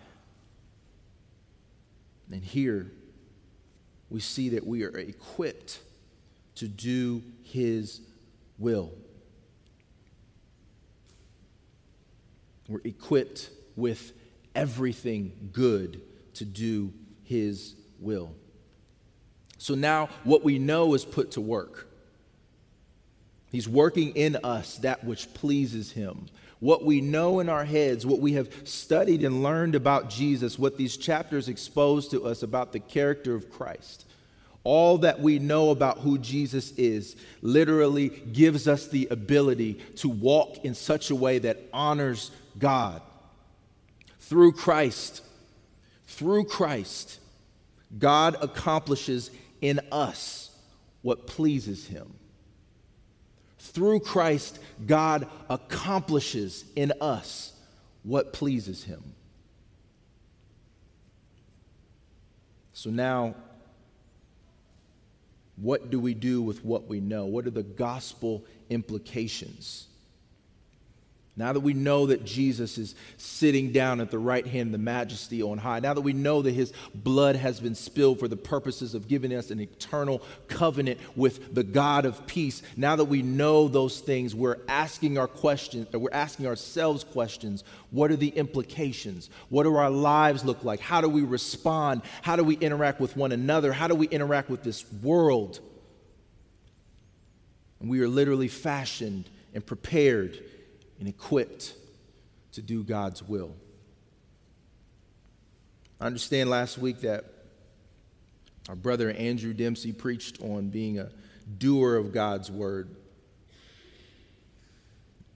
And 2.33 2.43
here 2.43 2.91
we 4.11 4.19
see 4.19 4.49
that 4.49 4.67
we 4.67 4.83
are 4.83 4.99
equipped 4.99 5.79
to 6.57 6.67
do 6.67 7.23
his 7.45 8.01
will. 8.59 8.91
We're 12.67 12.81
equipped 12.83 13.51
with 13.77 14.15
everything 14.57 15.51
good 15.53 16.01
to 16.35 16.45
do 16.45 16.93
his 17.23 17.77
will. 18.01 18.35
So 19.59 19.75
now 19.75 20.09
what 20.25 20.43
we 20.43 20.59
know 20.59 20.95
is 20.95 21.05
put 21.05 21.33
to 21.33 21.41
work. 21.41 21.87
He's 23.51 23.69
working 23.69 24.11
in 24.15 24.37
us 24.37 24.77
that 24.79 25.05
which 25.05 25.33
pleases 25.35 25.93
him. 25.93 26.27
What 26.61 26.85
we 26.85 27.01
know 27.01 27.41
in 27.41 27.49
our 27.49 27.65
heads, 27.65 28.05
what 28.05 28.21
we 28.21 28.33
have 28.33 28.53
studied 28.65 29.23
and 29.23 29.43
learned 29.43 29.75
about 29.75 30.11
Jesus, 30.11 30.59
what 30.59 30.77
these 30.77 30.97
chapters 30.97 31.49
expose 31.49 32.09
to 32.09 32.25
us 32.25 32.43
about 32.43 32.73
the 32.73 32.81
character 32.81 33.35
of 33.35 33.51
Christ 33.51 34.05
all 34.69 34.99
that 34.99 35.19
we 35.19 35.39
know 35.39 35.71
about 35.71 35.97
who 35.99 36.19
Jesus 36.19 36.73
is 36.73 37.17
literally 37.41 38.11
gives 38.11 38.69
us 38.69 38.87
the 38.89 39.09
ability 39.11 39.75
to 39.97 40.11
walk 40.11 40.63
in 40.63 40.75
such 40.75 41.09
a 41.11 41.15
way 41.15 41.39
that 41.39 41.59
honors 41.73 42.31
God. 42.59 43.01
Through 44.21 44.53
Christ, 44.53 45.23
through 46.07 46.45
Christ, 46.45 47.19
God 47.99 48.37
accomplishes 48.43 49.31
in 49.61 49.81
us 49.91 50.51
what 51.03 51.27
pleases 51.27 51.87
Him. 51.87 52.15
Through 53.59 54.01
Christ, 54.01 54.59
God 54.87 55.27
accomplishes 55.49 56.65
in 56.77 56.93
us 57.01 57.53
what 58.03 58.33
pleases 58.33 58.85
Him. 58.85 59.03
So 62.73 62.91
now, 62.91 63.35
What 65.61 65.91
do 65.91 65.99
we 65.99 66.15
do 66.15 66.41
with 66.41 66.65
what 66.65 66.87
we 66.87 67.01
know? 67.01 67.27
What 67.27 67.47
are 67.47 67.51
the 67.51 67.65
gospel 67.65 68.45
implications? 68.71 69.88
Now 71.39 71.53
that 71.53 71.61
we 71.61 71.73
know 71.73 72.07
that 72.07 72.25
Jesus 72.25 72.79
is 72.79 72.97
sitting 73.17 73.71
down 73.71 74.01
at 74.01 74.11
the 74.11 74.19
right 74.19 74.45
hand 74.45 74.69
of 74.69 74.73
the 74.73 74.79
majesty 74.79 75.41
on 75.41 75.57
high, 75.57 75.79
now 75.79 75.95
that 75.95 76.01
we 76.01 76.13
know 76.13 76.43
that 76.43 76.51
his 76.51 76.73
blood 76.97 77.37
has 77.37 77.61
been 77.61 77.77
spilled 77.77 78.19
for 78.19 78.27
the 78.27 78.37
purposes 78.37 78.93
of 78.93 79.07
giving 79.07 79.33
us 79.33 79.53
an 79.53 79.61
eternal 79.61 80.21
covenant 80.49 80.99
with 81.15 81.55
the 81.55 81.63
God 81.63 82.07
of 82.07 82.27
peace, 82.27 82.61
now 82.77 82.97
that 82.97 83.05
we 83.05 83.23
know 83.23 83.69
those 83.69 84.01
things, 84.01 84.35
we're 84.35 84.59
asking 84.67 85.17
our 85.17 85.29
questions, 85.29 85.87
we're 85.93 86.11
asking 86.11 86.49
ourselves 86.49 87.05
questions. 87.05 87.63
What 87.93 88.11
are 88.11 88.17
the 88.17 88.31
implications? 88.31 89.31
What 89.49 89.63
do 89.63 89.77
our 89.77 89.91
lives 89.91 90.45
look 90.45 90.65
like? 90.65 90.81
How 90.81 91.01
do 91.01 91.09
we 91.09 91.23
respond? 91.23 92.03
How 92.23 92.35
do 92.35 92.43
we 92.43 92.57
interact 92.57 92.99
with 92.99 93.17
one 93.17 93.31
another? 93.31 93.73
How 93.73 93.87
do 93.87 93.95
we 93.95 94.09
interact 94.09 94.51
with 94.51 94.65
this 94.65 94.85
world? 95.05 95.61
And 97.79 97.89
we 97.89 98.01
are 98.01 98.09
literally 98.09 98.49
fashioned 98.49 99.29
and 99.55 99.65
prepared 99.65 100.43
and 100.99 101.09
equipped 101.09 101.75
to 102.53 102.63
do 102.63 102.83
God's 102.83 103.23
will. 103.23 103.55
I 106.01 106.07
understand 106.07 106.49
last 106.51 106.79
week 106.79 107.01
that 107.01 107.25
our 108.69 108.77
brother 108.77 109.11
Andrew 109.11 109.53
Dempsey 109.53 109.93
preached 109.93 110.41
on 110.43 110.69
being 110.69 110.99
a 110.99 111.11
doer 111.59 111.97
of 111.97 112.13
God's 112.13 112.51
word. 112.51 112.95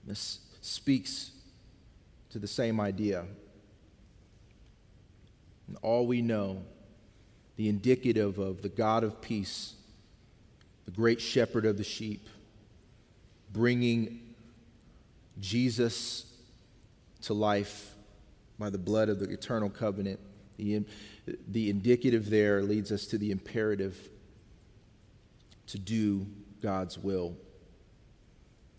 This 0.05 0.41
speaks 0.61 1.31
to 2.31 2.39
the 2.39 2.47
same 2.47 2.81
idea. 2.81 3.25
And 5.69 5.77
all 5.83 6.07
we 6.07 6.23
know, 6.23 6.63
the 7.57 7.69
indicative 7.69 8.39
of 8.39 8.63
the 8.63 8.69
God 8.69 9.05
of 9.05 9.21
peace, 9.21 9.75
the 10.85 10.91
great 10.91 11.21
shepherd 11.21 11.65
of 11.65 11.79
the 11.79 11.85
sheep, 11.85 12.29
bringing 13.53 14.22
Jesus 15.41 16.27
to 17.23 17.35
life 17.35 17.95
by 18.59 18.71
the 18.71 18.79
blood 18.79 19.09
of 19.09 19.19
the 19.19 19.31
eternal 19.31 19.71
covenant. 19.71 20.21
The, 20.57 20.85
the 21.49 21.71
indicative 21.71 22.31
there 22.31 22.63
leads 22.63 22.93
us 22.93 23.07
to 23.07 23.19
the 23.19 23.31
imperative 23.31 23.97
to 25.69 25.79
do 25.79 26.27
God's 26.63 26.99
will, 26.99 27.37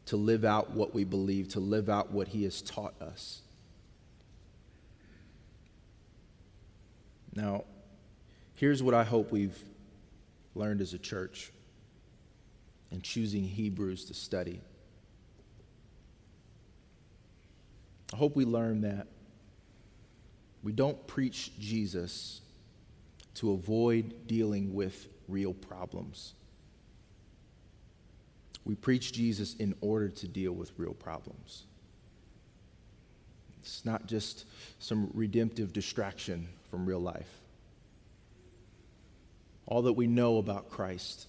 to 0.05 0.17
live 0.17 0.45
out 0.45 0.71
what 0.71 0.93
we 0.93 1.03
believe, 1.03 1.49
to 1.49 1.59
live 1.59 1.89
out 1.89 2.11
what 2.11 2.29
He 2.29 2.43
has 2.43 2.61
taught 2.61 3.01
us. 3.01 3.41
Now, 7.35 7.63
here's 8.55 8.83
what 8.83 8.93
I 8.93 9.03
hope 9.03 9.31
we've 9.31 9.57
learned 10.55 10.81
as 10.81 10.93
a 10.93 10.99
church 10.99 11.51
in 12.91 13.01
choosing 13.01 13.43
Hebrews 13.43 14.05
to 14.05 14.13
study. 14.13 14.61
I 18.13 18.15
hope 18.15 18.35
we 18.35 18.45
learn 18.45 18.81
that 18.81 19.07
we 20.61 20.71
don't 20.71 21.07
preach 21.07 21.51
Jesus 21.59 22.41
to 23.35 23.53
avoid 23.53 24.27
dealing 24.27 24.75
with 24.75 25.07
real 25.27 25.51
problems. 25.51 26.33
We 28.65 28.75
preach 28.75 29.13
Jesus 29.13 29.55
in 29.55 29.73
order 29.81 30.09
to 30.09 30.27
deal 30.27 30.51
with 30.51 30.71
real 30.77 30.93
problems. 30.93 31.63
It's 33.63 33.83
not 33.83 34.05
just 34.05 34.45
some 34.77 35.09
redemptive 35.15 35.73
distraction 35.73 36.47
from 36.69 36.85
real 36.85 36.99
life. 37.01 37.39
All 39.65 39.81
that 39.81 39.93
we 39.93 40.05
know 40.05 40.37
about 40.37 40.69
Christ 40.69 41.25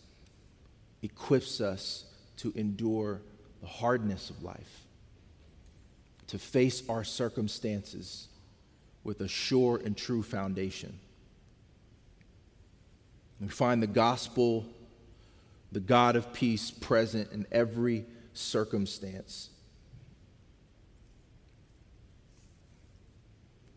equips 1.00 1.62
us 1.62 2.04
to 2.36 2.52
endure 2.54 3.22
the 3.62 3.68
hardness 3.68 4.28
of 4.28 4.42
life 4.42 4.83
to 6.28 6.38
face 6.38 6.82
our 6.88 7.04
circumstances 7.04 8.28
with 9.02 9.20
a 9.20 9.28
sure 9.28 9.80
and 9.84 9.96
true 9.96 10.22
foundation. 10.22 10.98
We 13.40 13.48
find 13.48 13.82
the 13.82 13.86
gospel, 13.86 14.64
the 15.72 15.80
God 15.80 16.16
of 16.16 16.32
peace, 16.32 16.70
present 16.70 17.30
in 17.32 17.46
every 17.52 18.06
circumstance. 18.32 19.50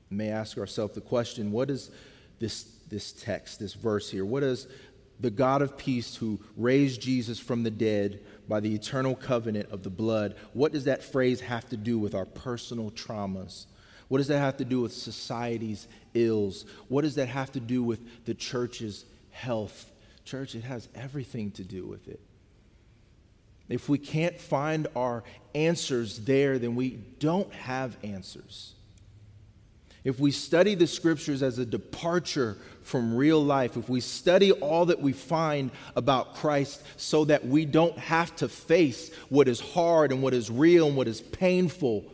We 0.10 0.18
may 0.18 0.30
ask 0.30 0.58
ourselves 0.58 0.96
the 0.96 1.02
question 1.02 1.52
what 1.52 1.70
is 1.70 1.92
this, 2.40 2.64
this 2.90 3.12
text, 3.12 3.60
this 3.60 3.74
verse 3.74 4.10
here? 4.10 4.26
What 4.26 4.42
does 4.42 4.68
the 5.20 5.30
God 5.32 5.62
of 5.62 5.78
peace 5.78 6.16
who 6.16 6.40
raised 6.56 7.02
Jesus 7.02 7.40
from 7.40 7.64
the 7.64 7.72
dead 7.72 8.22
by 8.48 8.60
the 8.60 8.74
eternal 8.74 9.16
covenant 9.16 9.70
of 9.72 9.84
the 9.84 9.90
blood, 9.90 10.36
what 10.54 10.72
does 10.72 10.86
that 10.86 11.04
phrase 11.04 11.42
have 11.42 11.68
to 11.70 11.78
do 11.78 12.00
with 12.00 12.16
our 12.16 12.26
personal 12.26 12.92
traumas? 12.92 13.66
What 14.08 14.20
does 14.20 14.28
that 14.28 14.40
have 14.40 14.58
to 14.58 14.66
do 14.66 14.82
with 14.82 14.94
society's 14.94 15.88
ills? 16.14 16.66
What 16.88 17.02
does 17.02 17.16
that 17.16 17.28
have 17.28 17.52
to 17.54 17.60
do 17.60 17.84
with 17.84 18.26
the 18.26 18.34
church's 18.34 19.06
health? 19.32 19.92
Church, 20.24 20.56
it 20.56 20.64
has 20.64 20.88
everything 20.96 21.52
to 21.52 21.64
do 21.64 21.86
with 21.86 22.08
it. 22.08 22.22
If 23.70 23.90
we 23.90 23.98
can't 23.98 24.40
find 24.40 24.88
our 24.96 25.24
answers 25.54 26.20
there, 26.20 26.58
then 26.58 26.76
we 26.76 26.92
don't 27.20 27.52
have 27.54 27.98
answers. 28.02 28.74
If 30.08 30.22
we 30.22 30.32
study 30.32 30.74
the 30.74 30.88
scriptures 30.88 31.44
as 31.44 31.60
a 31.60 31.66
departure 31.66 32.56
from 32.82 33.14
real 33.14 33.44
life, 33.44 33.76
if 33.76 33.90
we 33.90 34.00
study 34.00 34.54
all 34.54 34.86
that 34.86 35.02
we 35.02 35.12
find 35.12 35.70
about 35.98 36.36
Christ 36.36 36.82
so 36.96 37.26
that 37.26 37.46
we 37.46 37.66
don't 37.66 37.98
have 37.98 38.34
to 38.38 38.48
face 38.48 39.14
what 39.28 39.50
is 39.50 39.60
hard 39.60 40.14
and 40.14 40.24
what 40.24 40.34
is 40.34 40.50
real 40.50 40.88
and 40.88 40.96
what 40.96 41.10
is 41.10 41.20
painful, 41.20 42.06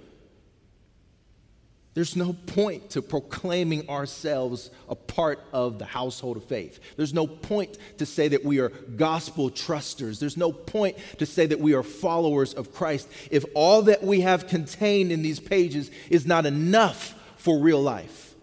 there's 1.93 2.15
no 2.15 2.33
point 2.33 2.89
to 2.89 3.03
proclaiming 3.03 3.87
ourselves 3.87 4.71
a 4.89 4.95
part 4.95 5.41
of 5.53 5.77
the 5.77 5.85
household 5.85 6.37
of 6.37 6.45
faith. 6.45 6.79
There's 6.97 7.13
no 7.13 7.27
point 7.27 7.77
to 7.99 8.07
say 8.07 8.27
that 8.29 8.43
we 8.43 8.59
are 8.59 8.69
gospel 8.69 9.51
trusters. 9.51 10.19
There's 10.19 10.35
no 10.35 10.51
point 10.51 10.97
to 11.19 11.27
say 11.27 11.45
that 11.45 11.59
we 11.59 11.75
are 11.75 11.83
followers 11.83 12.55
of 12.55 12.73
Christ 12.73 13.07
if 13.29 13.45
all 13.53 13.83
that 13.83 14.01
we 14.01 14.21
have 14.21 14.47
contained 14.47 15.11
in 15.11 15.21
these 15.21 15.39
pages 15.39 15.91
is 16.09 16.25
not 16.25 16.47
enough 16.47 17.19
for 17.43 17.59
real 17.59 17.81
life. 17.81 18.35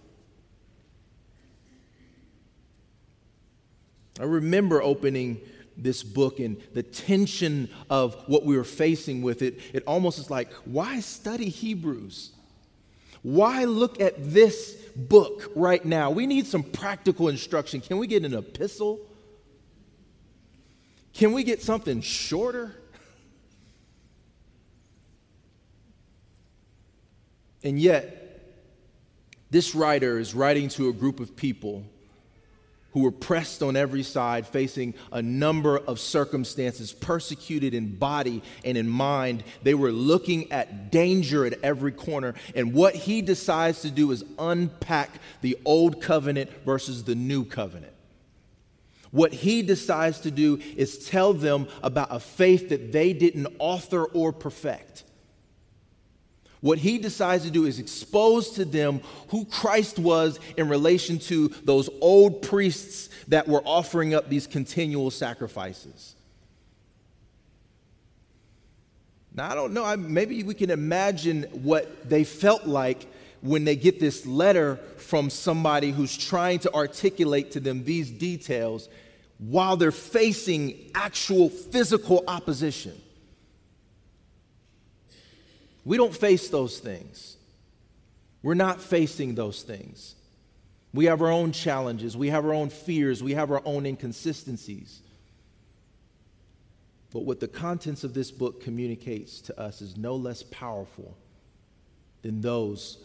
I 4.21 4.25
remember 4.25 4.83
opening 4.83 5.41
this 5.75 6.03
book 6.03 6.39
and 6.39 6.61
the 6.75 6.83
tension 6.83 7.71
of 7.89 8.15
what 8.27 8.45
we 8.45 8.59
were 8.59 8.65
facing 8.65 9.23
with 9.23 9.41
it. 9.41 9.59
It 9.73 9.85
almost 9.87 10.19
is 10.19 10.29
like, 10.29 10.53
why 10.67 11.01
study 11.01 11.49
Hebrews? 11.49 12.33
Why 13.23 13.65
look 13.65 14.03
at 14.03 14.17
this 14.19 14.75
book 14.95 15.51
right 15.57 15.83
now? 15.83 16.11
We 16.11 16.27
need 16.27 16.47
some 16.47 16.63
practical 16.63 17.31
instruction. 17.31 17.81
Can 17.81 17.97
we 17.97 18.07
get 18.07 18.27
an 18.27 18.35
epistle? 18.35 19.01
Can 21.15 21.33
we 21.33 21.43
get 21.43 21.63
something 21.63 22.03
shorter? 22.03 22.77
And 27.65 27.81
yet, 27.81 28.20
this 29.51 29.75
writer 29.75 30.19
is 30.19 30.35
writing 30.35 30.69
to 30.71 30.89
a 30.89 30.93
group 30.93 31.21
of 31.21 31.37
people 31.37 31.85
who 32.93 33.03
were 33.03 33.13
pressed 33.13 33.63
on 33.63 33.77
every 33.77 34.03
side, 34.03 34.47
facing 34.47 34.95
a 35.13 35.23
number 35.23 35.79
of 35.79 36.01
circumstances, 36.01 36.93
persecuted 36.93 37.73
in 37.73 37.95
body 37.97 38.43
and 38.65 38.77
in 38.77 38.89
mind. 38.89 39.45
They 39.63 39.75
were 39.75 39.93
looking 39.93 40.51
at 40.51 40.91
danger 40.91 41.47
at 41.47 41.55
every 41.63 41.93
corner. 41.93 42.35
And 42.55 42.75
what 42.75 42.95
he 42.95 43.23
decides 43.23 43.83
to 43.83 43.91
do 43.91 44.11
is 44.11 44.25
unpack 44.39 45.11
the 45.41 45.57
old 45.65 46.03
covenant 46.03 46.51
versus 46.65 47.05
the 47.05 47.15
new 47.15 47.45
covenant. 47.45 47.93
What 49.13 49.33
he 49.33 49.63
decides 49.63 50.21
to 50.21 50.31
do 50.31 50.61
is 50.77 51.09
tell 51.09 51.33
them 51.33 51.69
about 51.83 52.09
a 52.11 52.21
faith 52.21 52.69
that 52.69 52.93
they 52.93 53.13
didn't 53.13 53.49
author 53.59 54.05
or 54.05 54.33
perfect. 54.33 55.05
What 56.61 56.79
he 56.79 56.99
decides 56.99 57.45
to 57.45 57.51
do 57.51 57.65
is 57.65 57.79
expose 57.79 58.51
to 58.53 58.65
them 58.65 59.01
who 59.29 59.47
Christ 59.47 59.99
was 59.99 60.39
in 60.57 60.69
relation 60.69 61.19
to 61.21 61.49
those 61.65 61.89
old 62.01 62.43
priests 62.43 63.09
that 63.29 63.49
were 63.49 63.63
offering 63.65 64.15
up 64.15 64.29
these 64.29 64.47
continual 64.47 65.11
sacrifices. 65.11 66.15
Now, 69.33 69.51
I 69.51 69.55
don't 69.55 69.73
know, 69.73 69.97
maybe 69.97 70.43
we 70.43 70.55
can 70.55 70.71
imagine 70.71 71.45
what 71.53 72.09
they 72.09 72.25
felt 72.25 72.67
like 72.67 73.07
when 73.41 73.65
they 73.65 73.77
get 73.77 74.01
this 74.01 74.27
letter 74.27 74.77
from 74.99 75.31
somebody 75.31 75.93
who's 75.93 76.17
trying 76.17 76.59
to 76.59 76.75
articulate 76.75 77.53
to 77.53 77.61
them 77.61 77.85
these 77.85 78.11
details 78.11 78.89
while 79.39 79.77
they're 79.77 79.93
facing 79.93 80.91
actual 80.95 81.49
physical 81.49 82.23
opposition. 82.29 83.01
We 85.85 85.97
don't 85.97 86.15
face 86.15 86.49
those 86.49 86.79
things. 86.79 87.37
We're 88.43 88.55
not 88.55 88.81
facing 88.81 89.35
those 89.35 89.63
things. 89.63 90.15
We 90.93 91.05
have 91.05 91.23
our 91.23 91.31
own 91.31 91.53
challenges, 91.53 92.17
we 92.17 92.31
have 92.31 92.45
our 92.45 92.53
own 92.55 92.69
fears, 92.69 93.23
we 93.23 93.35
have 93.35 93.53
our 93.53 93.63
own 93.65 93.87
inconsistencies. 93.87 95.03
But 97.13 97.25
what 97.25 97.41
the 97.41 97.49
contents 97.49 98.03
of 98.03 98.15
this 98.15 98.31
book 98.31 98.63
communicates 98.63 99.41
to 99.43 99.61
us 99.61 99.83
is 99.83 99.97
no 99.97 100.17
less 100.17 100.43
powerful 100.43 101.17
than 102.23 102.41
those 102.41 102.99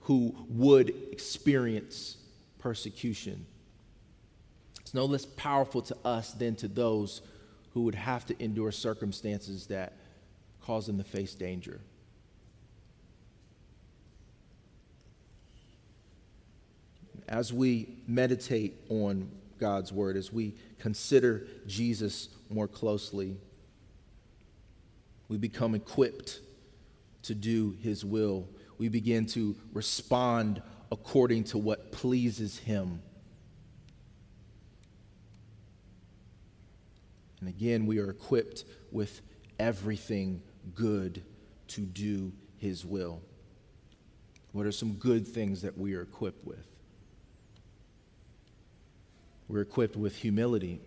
who 0.00 0.34
would 0.48 0.90
experience 1.12 2.16
persecution. 2.58 3.46
It's 4.80 4.94
no 4.94 5.06
less 5.06 5.24
powerful 5.24 5.82
to 5.82 5.96
us 6.04 6.32
than 6.32 6.56
to 6.56 6.68
those 6.68 7.20
who 7.72 7.82
would 7.82 7.94
have 7.94 8.26
to 8.26 8.42
endure 8.42 8.70
circumstances 8.70 9.66
that 9.68 9.92
cause 10.64 10.86
them 10.86 10.98
to 10.98 11.04
face 11.04 11.34
danger. 11.34 11.80
As 17.28 17.52
we 17.52 17.88
meditate 18.06 18.74
on 18.88 19.30
God's 19.58 19.92
word, 19.92 20.16
as 20.16 20.32
we 20.32 20.54
consider 20.78 21.46
Jesus 21.66 22.28
more 22.48 22.68
closely, 22.68 23.36
we 25.28 25.36
become 25.36 25.74
equipped 25.74 26.40
to 27.24 27.34
do 27.34 27.76
his 27.82 28.04
will. 28.04 28.48
We 28.78 28.88
begin 28.88 29.26
to 29.26 29.56
respond 29.72 30.62
according 30.90 31.44
to 31.44 31.58
what 31.58 31.92
pleases 31.92 32.58
him. 32.58 33.00
And 37.40 37.48
again, 37.48 37.84
we 37.86 37.98
are 37.98 38.10
equipped 38.10 38.64
with 38.90 39.20
everything 39.58 40.42
good 40.74 41.22
to 41.68 41.80
do 41.82 42.32
his 42.58 42.84
will. 42.84 43.20
What 44.52 44.66
are 44.66 44.72
some 44.72 44.94
good 44.94 45.26
things 45.26 45.62
that 45.62 45.76
we 45.76 45.94
are 45.94 46.02
equipped 46.02 46.46
with? 46.46 46.66
We're 49.48 49.62
equipped 49.62 49.96
with 49.96 50.16
humility. 50.16 50.80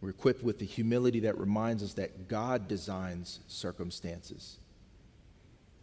We're 0.00 0.10
equipped 0.10 0.42
with 0.42 0.58
the 0.58 0.64
humility 0.64 1.20
that 1.20 1.38
reminds 1.38 1.82
us 1.82 1.94
that 1.94 2.26
God 2.28 2.68
designs 2.68 3.40
circumstances. 3.46 4.56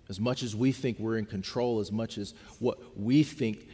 As 0.10 0.20
much 0.20 0.42
as 0.42 0.56
we 0.56 0.72
think 0.72 1.00
we're 1.00 1.18
in 1.18 1.26
control, 1.26 1.80
as 1.80 1.92
much 1.92 2.18
as 2.18 2.34
what 2.60 2.80
we 2.98 3.24
think 3.24 3.68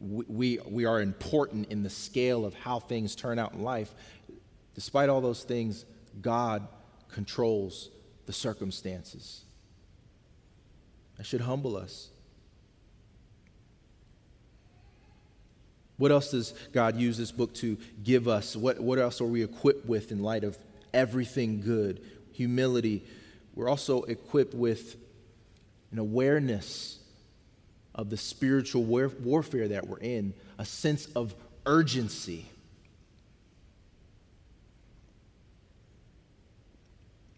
we, 0.00 0.58
we 0.66 0.86
are 0.86 1.02
important 1.02 1.70
in 1.70 1.82
the 1.82 1.90
scale 1.90 2.46
of 2.46 2.54
how 2.54 2.78
things 2.78 3.14
turn 3.14 3.38
out 3.38 3.52
in 3.52 3.62
life, 3.62 3.94
despite 4.74 5.10
all 5.10 5.20
those 5.20 5.44
things, 5.44 5.84
God 6.20 6.66
controls 7.12 7.90
the 8.26 8.32
circumstances. 8.32 9.42
That 11.16 11.26
should 11.26 11.40
humble 11.42 11.76
us. 11.76 12.08
What 15.96 16.10
else 16.10 16.30
does 16.30 16.54
God 16.72 16.96
use 16.96 17.18
this 17.18 17.30
book 17.30 17.52
to 17.56 17.76
give 18.02 18.26
us? 18.26 18.56
What, 18.56 18.80
what 18.80 18.98
else 18.98 19.20
are 19.20 19.26
we 19.26 19.42
equipped 19.42 19.84
with 19.84 20.12
in 20.12 20.22
light 20.22 20.44
of 20.44 20.58
everything 20.94 21.60
good? 21.60 22.00
Humility. 22.32 23.04
We're 23.54 23.68
also 23.68 24.04
equipped 24.04 24.54
with 24.54 24.96
an 25.92 25.98
awareness 25.98 26.98
of 27.94 28.08
the 28.08 28.16
spiritual 28.16 28.84
war- 28.84 29.12
warfare 29.20 29.68
that 29.68 29.88
we're 29.88 29.98
in, 29.98 30.32
a 30.56 30.64
sense 30.64 31.04
of 31.14 31.34
urgency. 31.66 32.46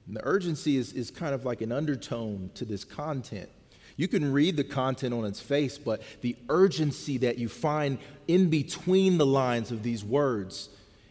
And 0.06 0.16
the 0.16 0.24
urgency 0.24 0.76
is, 0.76 0.92
is 0.92 1.10
kind 1.10 1.34
of 1.34 1.44
like 1.44 1.60
an 1.60 1.72
undertone 1.72 2.50
to 2.54 2.64
this 2.64 2.84
content. 2.84 3.48
You 3.96 4.08
can 4.08 4.32
read 4.32 4.56
the 4.56 4.64
content 4.64 5.14
on 5.14 5.24
its 5.24 5.40
face, 5.40 5.78
but 5.78 6.02
the 6.22 6.36
urgency 6.48 7.18
that 7.18 7.38
you 7.38 7.48
find 7.48 7.98
in 8.26 8.48
between 8.48 9.18
the 9.18 9.26
lines 9.26 9.70
of 9.70 9.82
these 9.82 10.04
words 10.04 10.70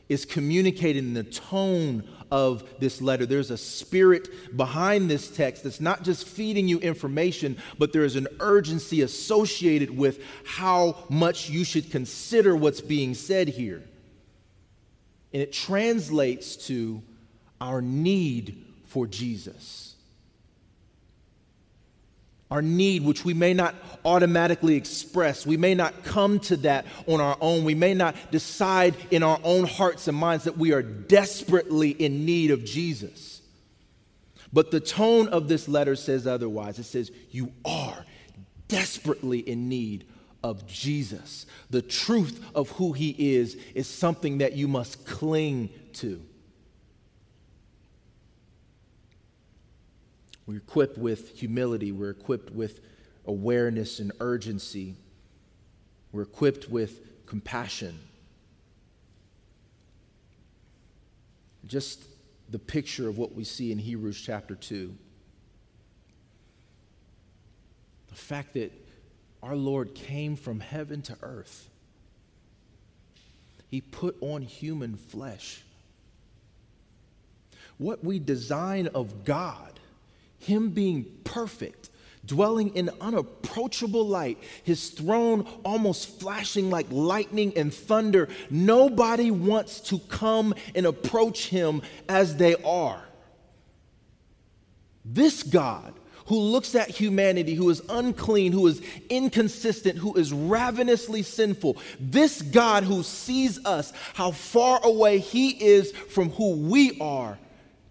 is 0.10 0.26
communicated 0.26 1.06
in 1.06 1.14
the 1.14 1.24
tone 1.24 2.04
of 2.32 2.64
this 2.80 3.02
letter. 3.02 3.26
There's 3.26 3.52
a 3.52 3.58
spirit 3.58 4.58
behind 4.58 5.10
this 5.10 5.30
text 5.30 5.64
that's 5.64 5.80
not 5.80 6.04
just 6.04 6.28
feeding 6.28 6.68
you 6.68 6.80
information, 6.80 7.58
but 7.78 7.94
there 7.94 8.04
is 8.04 8.18
an 8.18 8.28
urgency 8.40 9.04
associated 9.04 9.96
with 9.96 10.22
how 10.44 10.98
much 11.10 11.50
you 11.50 11.64
should 11.64 11.92
consider 11.92 12.56
what's 12.56 12.82
being 12.82 13.14
said 13.14 13.48
here. 13.48 13.84
And 15.32 15.42
it 15.42 15.54
translates 15.54 16.58
to 16.68 17.02
our 17.62 17.82
need 17.82 18.66
for 18.92 19.08
Jesus 19.08 19.92
our 22.52 22.62
need, 22.62 23.04
which 23.04 23.24
we 23.24 23.34
may 23.34 23.54
not 23.54 23.74
automatically 24.04 24.76
express. 24.76 25.48
We 25.48 25.56
may 25.56 25.74
not 25.74 26.04
come 26.04 26.40
to 26.42 26.58
that 26.58 26.86
on 27.08 27.22
our 27.22 27.38
own. 27.40 27.64
We 27.64 27.76
may 27.76 27.94
not 27.94 28.16
decide 28.30 28.96
in 29.10 29.24
our 29.24 29.40
own 29.44 29.66
hearts 29.66 30.10
and 30.10 30.18
minds 30.18 30.44
that 30.44 30.58
we 30.58 30.74
are 30.74 30.82
desperately 30.82 31.92
in 31.92 32.26
need 32.26 32.52
of 32.52 32.66
Jesus. 32.66 33.42
But 34.52 34.70
the 34.70 34.82
tone 34.82 35.30
of 35.30 35.48
this 35.48 35.70
letter 35.70 35.96
says 35.96 36.28
otherwise. 36.28 36.78
It 36.78 36.84
says, 36.84 37.10
You 37.32 37.54
are 37.64 38.06
desperately 38.68 39.40
in 39.40 39.70
need 39.70 40.04
of 40.44 40.68
Jesus. 40.68 41.46
The 41.70 41.82
truth 41.82 42.46
of 42.54 42.70
who 42.72 42.92
he 42.92 43.16
is 43.36 43.56
is 43.74 43.88
something 43.88 44.40
that 44.40 44.54
you 44.54 44.68
must 44.68 45.06
cling 45.06 45.70
to. 45.94 46.22
We're 50.52 50.58
equipped 50.58 50.98
with 50.98 51.40
humility. 51.40 51.94
We're 51.94 52.10
equipped 52.10 52.52
with 52.52 52.82
awareness 53.26 54.00
and 54.00 54.12
urgency. 54.20 54.96
We're 56.12 56.24
equipped 56.24 56.70
with 56.70 57.26
compassion. 57.26 57.98
Just 61.66 62.04
the 62.50 62.60
picture 62.60 63.08
of 63.08 63.18
what 63.18 63.34
we 63.34 63.46
see 63.46 63.72
in 63.72 63.78
Hebrews 63.78 64.20
chapter 64.20 64.56
2. 64.56 64.94
The 68.10 68.16
fact 68.16 68.56
that 68.56 68.74
our 69.42 69.56
Lord 69.56 69.96
came 69.96 70.36
from 70.36 70.60
heaven 70.60 71.02
to 71.04 71.18
earth, 71.22 71.70
He 73.70 73.80
put 73.80 74.18
on 74.20 74.42
human 74.42 74.98
flesh. 74.98 75.62
What 77.78 78.04
we 78.04 78.20
design 78.20 78.88
of 78.88 79.24
God 79.24 79.72
him 80.42 80.70
being 80.72 81.06
perfect, 81.24 81.90
dwelling 82.26 82.76
in 82.76 82.90
unapproachable 83.00 84.06
light, 84.06 84.38
his 84.64 84.90
throne 84.90 85.48
almost 85.64 86.20
flashing 86.20 86.70
like 86.70 86.88
lightning 86.90 87.54
and 87.56 87.74
thunder. 87.74 88.28
Nobody 88.50 89.32
wants 89.32 89.80
to 89.82 90.00
come 90.00 90.54
and 90.76 90.86
approach 90.86 91.48
him 91.48 91.82
as 92.10 92.36
they 92.38 92.56
are. 92.64 93.04
This 95.04 95.44
God, 95.44 95.94
who 96.28 96.38
looks 96.40 96.76
at 96.76 96.90
humanity, 96.90 97.56
who 97.56 97.70
is 97.70 97.82
unclean, 97.90 98.52
who 98.52 98.68
is 98.68 98.82
inconsistent, 99.10 99.98
who 99.98 100.14
is 100.16 100.32
ravenously 100.32 101.24
sinful, 101.24 101.78
this 102.00 102.42
God 102.42 102.84
who 102.84 103.04
sees 103.04 103.64
us, 103.66 103.92
how 104.14 104.32
far 104.32 104.80
away 104.84 105.18
he 105.18 105.50
is 105.50 105.92
from 105.92 106.30
who 106.32 106.56
we 106.56 107.00
are, 107.00 107.38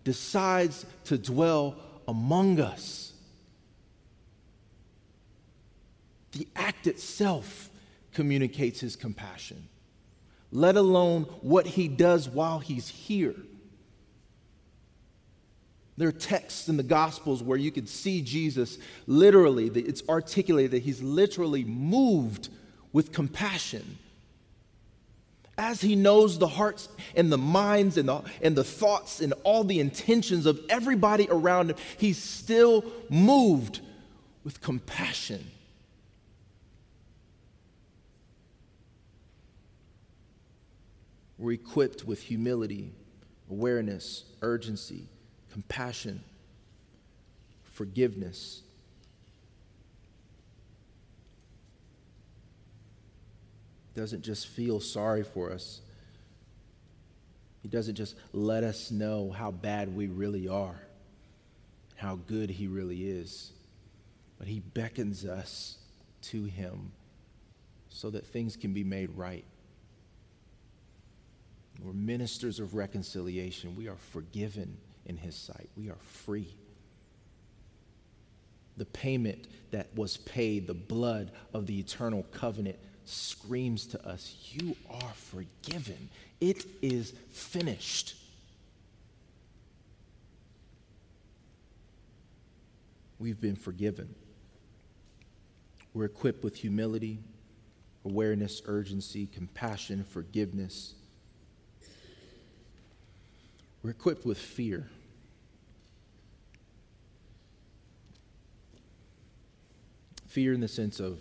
decides 0.04 0.86
to 1.04 1.18
dwell 1.18 1.76
among 2.10 2.58
us. 2.58 3.12
The 6.32 6.48
act 6.56 6.88
itself 6.88 7.70
communicates 8.12 8.80
his 8.80 8.96
compassion, 8.96 9.68
let 10.50 10.76
alone 10.76 11.22
what 11.40 11.66
he 11.66 11.86
does 11.86 12.28
while 12.28 12.58
he's 12.58 12.88
here. 12.88 13.36
There 15.96 16.08
are 16.08 16.12
texts 16.12 16.68
in 16.68 16.76
the 16.76 16.82
Gospels 16.82 17.42
where 17.42 17.58
you 17.58 17.70
can 17.70 17.86
see 17.86 18.22
Jesus 18.22 18.78
literally, 19.06 19.66
it's 19.68 20.02
articulated 20.08 20.72
that 20.72 20.82
he's 20.82 21.02
literally 21.02 21.62
moved 21.62 22.48
with 22.92 23.12
compassion 23.12 23.98
as 25.60 25.82
he 25.82 25.94
knows 25.94 26.38
the 26.38 26.48
hearts 26.48 26.88
and 27.14 27.30
the 27.30 27.36
minds 27.36 27.98
and 27.98 28.08
the, 28.08 28.22
and 28.40 28.56
the 28.56 28.64
thoughts 28.64 29.20
and 29.20 29.34
all 29.44 29.62
the 29.62 29.78
intentions 29.78 30.46
of 30.46 30.58
everybody 30.70 31.28
around 31.30 31.70
him, 31.70 31.76
he's 31.98 32.16
still 32.16 32.82
moved 33.10 33.80
with 34.42 34.62
compassion. 34.62 35.50
We're 41.36 41.52
equipped 41.52 42.06
with 42.06 42.22
humility, 42.22 42.92
awareness, 43.50 44.24
urgency, 44.40 45.08
compassion, 45.52 46.24
forgiveness, 47.64 48.62
doesn't 54.00 54.22
just 54.22 54.46
feel 54.46 54.80
sorry 54.80 55.22
for 55.22 55.52
us. 55.52 55.82
He 57.62 57.68
doesn't 57.68 57.96
just 57.96 58.14
let 58.32 58.64
us 58.64 58.90
know 58.90 59.30
how 59.30 59.50
bad 59.50 59.94
we 59.94 60.06
really 60.06 60.48
are, 60.48 60.80
how 61.96 62.16
good 62.26 62.48
He 62.48 62.66
really 62.66 63.04
is, 63.04 63.52
but 64.38 64.48
He 64.48 64.60
beckons 64.60 65.26
us 65.26 65.76
to 66.22 66.44
Him 66.44 66.92
so 67.90 68.08
that 68.08 68.26
things 68.26 68.56
can 68.56 68.72
be 68.72 68.84
made 68.84 69.10
right. 69.10 69.44
We're 71.82 71.92
ministers 71.92 72.58
of 72.58 72.74
reconciliation. 72.74 73.76
We 73.76 73.88
are 73.88 73.98
forgiven 74.12 74.78
in 75.04 75.18
His 75.18 75.36
sight. 75.36 75.68
We 75.76 75.90
are 75.90 75.98
free. 76.00 76.54
The 78.78 78.86
payment 78.86 79.46
that 79.72 79.94
was 79.94 80.16
paid, 80.16 80.66
the 80.66 80.72
blood 80.72 81.32
of 81.52 81.66
the 81.66 81.78
eternal 81.78 82.22
covenant, 82.32 82.78
screams 83.04 83.86
to 83.86 84.06
us, 84.06 84.36
You 84.52 84.76
are 84.88 85.12
forgiven. 85.14 86.08
It 86.40 86.66
is 86.82 87.12
finished. 87.30 88.14
We've 93.18 93.40
been 93.40 93.56
forgiven. 93.56 94.14
We're 95.92 96.06
equipped 96.06 96.42
with 96.42 96.56
humility, 96.56 97.18
awareness, 98.04 98.62
urgency, 98.64 99.26
compassion, 99.26 100.04
forgiveness. 100.04 100.94
We're 103.82 103.90
equipped 103.90 104.24
with 104.24 104.38
fear. 104.38 104.88
Fear 110.28 110.52
in 110.54 110.60
the 110.60 110.68
sense 110.68 111.00
of 111.00 111.18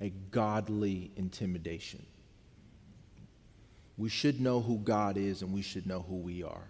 a 0.00 0.10
godly 0.30 1.10
intimidation. 1.16 2.04
We 3.98 4.08
should 4.08 4.40
know 4.40 4.60
who 4.60 4.78
God 4.78 5.16
is 5.16 5.42
and 5.42 5.52
we 5.52 5.62
should 5.62 5.86
know 5.86 6.04
who 6.06 6.16
we 6.16 6.42
are. 6.42 6.66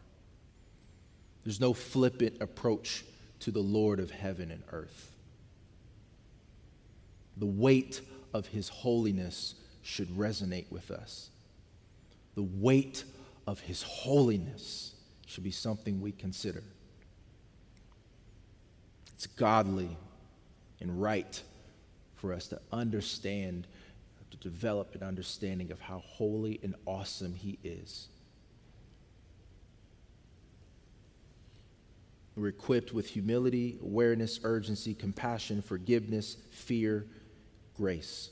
There's 1.45 1.61
no 1.61 1.73
flippant 1.73 2.41
approach 2.41 3.05
to 3.41 3.51
the 3.51 3.61
Lord 3.61 4.01
of 4.01 4.11
heaven 4.11 4.51
and 4.51 4.63
earth. 4.73 5.13
The 7.37 7.47
weight 7.47 8.01
of 8.33 8.47
his 8.47 8.69
holiness 8.69 9.55
should 9.83 10.09
resonate 10.09 10.71
with 10.71 10.91
us. 10.91 11.31
The 12.35 12.43
weight 12.43 13.05
of 13.47 13.61
his 13.61 13.83
holiness 13.83 14.95
should 15.27 15.45
be 15.45 15.51
something 15.51 16.01
we 16.01 16.13
consider. 16.13 16.63
It's 19.15 19.27
godly 19.27 19.97
and 20.81 21.01
right 21.01 21.41
for 22.17 22.33
us 22.33 22.49
to 22.49 22.61
understand, 22.73 23.67
to 24.31 24.37
develop 24.39 24.95
an 24.95 25.03
understanding 25.03 25.71
of 25.71 25.81
how 25.81 25.99
holy 26.01 26.59
and 26.63 26.75
awesome 26.87 27.35
he 27.35 27.59
is. 27.63 28.09
We're 32.37 32.49
equipped 32.49 32.93
with 32.93 33.07
humility, 33.09 33.79
awareness, 33.81 34.41
urgency, 34.45 34.95
compassion, 34.95 35.63
forgiveness, 35.63 36.37
fear, 36.51 37.07
grace. 37.75 38.31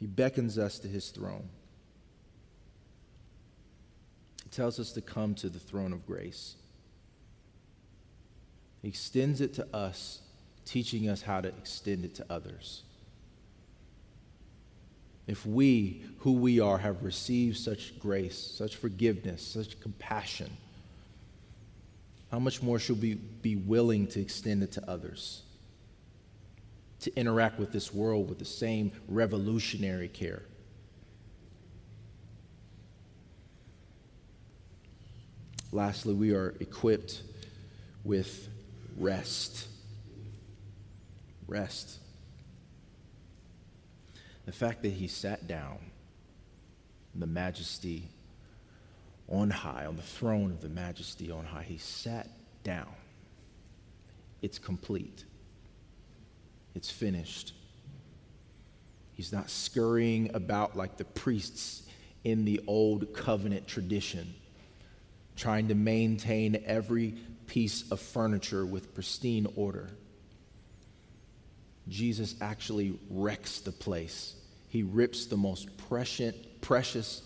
He 0.00 0.06
beckons 0.08 0.58
us 0.58 0.80
to 0.80 0.88
his 0.88 1.10
throne. 1.10 1.48
He 4.42 4.48
tells 4.50 4.80
us 4.80 4.90
to 4.92 5.00
come 5.00 5.36
to 5.36 5.48
the 5.48 5.60
throne 5.60 5.92
of 5.92 6.04
grace. 6.04 6.56
He 8.82 8.88
extends 8.88 9.40
it 9.40 9.54
to 9.54 9.66
us, 9.72 10.22
teaching 10.64 11.08
us 11.08 11.22
how 11.22 11.40
to 11.40 11.48
extend 11.48 12.04
it 12.04 12.14
to 12.16 12.26
others. 12.30 12.82
If 15.26 15.46
we, 15.46 16.04
who 16.18 16.32
we 16.32 16.60
are, 16.60 16.78
have 16.78 17.02
received 17.02 17.56
such 17.56 17.98
grace, 17.98 18.36
such 18.36 18.76
forgiveness, 18.76 19.46
such 19.46 19.78
compassion, 19.80 20.50
how 22.30 22.38
much 22.38 22.62
more 22.62 22.78
should 22.78 23.00
we 23.00 23.14
be 23.14 23.56
willing 23.56 24.06
to 24.08 24.20
extend 24.20 24.62
it 24.62 24.72
to 24.72 24.90
others? 24.90 25.42
to 27.02 27.14
interact 27.18 27.58
with 27.58 27.72
this 27.72 27.92
world 27.92 28.28
with 28.28 28.38
the 28.38 28.44
same 28.44 28.92
revolutionary 29.08 30.06
care. 30.06 30.42
Lastly, 35.72 36.14
we 36.14 36.32
are 36.32 36.54
equipped 36.60 37.22
with 38.04 38.48
rest. 38.96 39.66
Rest. 41.52 41.98
The 44.46 44.52
fact 44.52 44.82
that 44.82 44.92
he 44.92 45.06
sat 45.06 45.46
down 45.46 45.78
the 47.14 47.26
majesty 47.26 48.08
on 49.28 49.50
high, 49.50 49.84
on 49.84 49.96
the 49.96 50.02
throne 50.02 50.50
of 50.50 50.62
the 50.62 50.70
majesty 50.70 51.30
on 51.30 51.44
high, 51.44 51.62
he 51.62 51.76
sat 51.76 52.26
down. 52.64 52.88
It's 54.40 54.58
complete. 54.58 55.26
It's 56.74 56.90
finished. 56.90 57.52
He's 59.12 59.30
not 59.30 59.50
scurrying 59.50 60.30
about 60.34 60.74
like 60.74 60.96
the 60.96 61.04
priests 61.04 61.82
in 62.24 62.46
the 62.46 62.62
old 62.66 63.12
covenant 63.12 63.66
tradition, 63.66 64.34
trying 65.36 65.68
to 65.68 65.74
maintain 65.74 66.62
every 66.64 67.14
piece 67.46 67.90
of 67.90 68.00
furniture 68.00 68.64
with 68.64 68.94
pristine 68.94 69.46
order. 69.54 69.90
Jesus 71.88 72.34
actually 72.40 72.98
wrecks 73.10 73.60
the 73.60 73.72
place. 73.72 74.34
He 74.68 74.82
rips 74.82 75.26
the 75.26 75.36
most 75.36 75.76
precious, 75.88 76.34
precious 76.60 77.22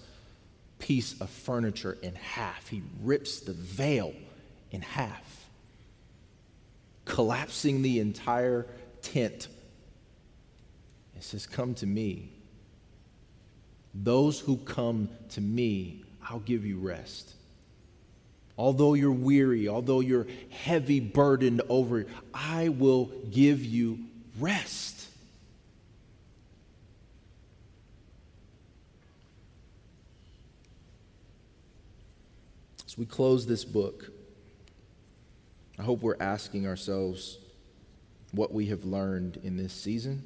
piece 0.79 1.21
of 1.21 1.31
furniture 1.31 1.97
in 2.03 2.15
half. 2.15 2.69
He 2.69 2.83
rips 3.03 3.41
the 3.41 3.53
veil 3.53 4.15
in 4.71 4.83
half, 4.83 5.47
collapsing 7.05 7.83
the 7.83 8.01
entire 8.01 8.67
tent. 9.03 9.49
It 11.17 11.23
says, 11.23 11.47
Come 11.47 11.75
to 11.75 11.87
me. 11.87 12.33
Those 13.95 14.39
who 14.39 14.59
come 14.59 15.09
to 15.31 15.41
me, 15.41 16.03
I'll 16.29 16.41
give 16.41 16.67
you 16.67 16.79
rest. 16.79 17.33
Although 18.59 18.95
you're 18.95 19.13
weary, 19.13 19.69
although 19.69 20.01
you're 20.01 20.27
heavy 20.51 21.01
burdened 21.01 21.63
over, 21.69 22.07
I 22.35 22.71
will 22.71 23.11
give 23.31 23.65
you 23.65 23.99
rest. 24.39 25.09
As 32.87 32.97
we 32.97 33.07
close 33.07 33.47
this 33.47 33.65
book, 33.65 34.11
I 35.79 35.83
hope 35.83 36.03
we're 36.03 36.17
asking 36.21 36.67
ourselves 36.67 37.39
what 38.33 38.53
we 38.53 38.67
have 38.67 38.85
learned 38.85 39.41
in 39.43 39.57
this 39.57 39.73
season. 39.73 40.23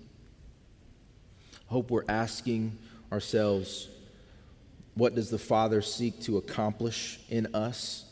I 1.68 1.72
hope 1.72 1.90
we're 1.90 2.04
asking 2.08 2.76
ourselves 3.12 3.88
what 4.94 5.14
does 5.14 5.30
the 5.30 5.38
Father 5.38 5.82
seek 5.82 6.20
to 6.22 6.36
accomplish 6.36 7.20
in 7.28 7.54
us? 7.54 8.04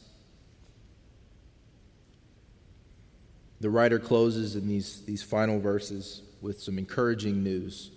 The 3.60 3.70
writer 3.70 3.98
closes 3.98 4.54
in 4.56 4.68
these, 4.68 5.02
these 5.04 5.22
final 5.22 5.58
verses 5.58 6.22
with 6.40 6.60
some 6.62 6.78
encouraging 6.78 7.42
news. 7.42 7.90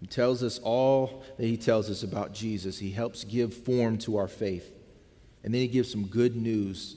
He 0.00 0.06
tells 0.06 0.42
us 0.42 0.58
all 0.62 1.22
that 1.36 1.46
he 1.46 1.56
tells 1.56 1.90
us 1.90 2.02
about 2.02 2.32
Jesus. 2.32 2.78
He 2.78 2.90
helps 2.90 3.24
give 3.24 3.54
form 3.54 3.98
to 3.98 4.16
our 4.16 4.28
faith. 4.28 4.72
And 5.44 5.54
then 5.54 5.60
he 5.60 5.68
gives 5.68 5.90
some 5.90 6.06
good 6.06 6.36
news 6.36 6.96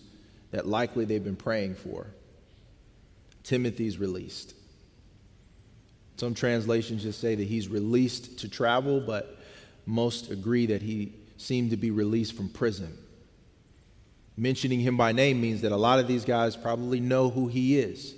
that 0.52 0.68
likely 0.68 1.06
they've 1.06 1.24
been 1.24 1.36
praying 1.36 1.76
for. 1.76 2.08
Timothy's 3.44 3.98
released. 3.98 4.54
Some 6.18 6.34
translations 6.34 7.04
just 7.04 7.20
say 7.20 7.36
that 7.36 7.44
he's 7.44 7.68
released 7.68 8.40
to 8.40 8.50
travel, 8.50 9.02
but 9.02 9.38
most 9.86 10.32
agree 10.32 10.66
that 10.68 10.82
he 10.82 11.14
seemed 11.38 11.72
to 11.72 11.78
be 11.78 11.92
released 11.92 12.34
from 12.34 12.50
prison. 12.50 12.98
Mentioning 14.36 14.80
him 14.80 14.98
by 14.98 15.12
name 15.12 15.40
means 15.40 15.62
that 15.62 15.72
a 15.72 15.78
lot 15.78 16.00
of 16.00 16.08
these 16.08 16.26
guys 16.26 16.56
probably 16.56 17.00
know 17.00 17.30
who 17.30 17.48
he 17.48 17.78
is. 17.78 18.16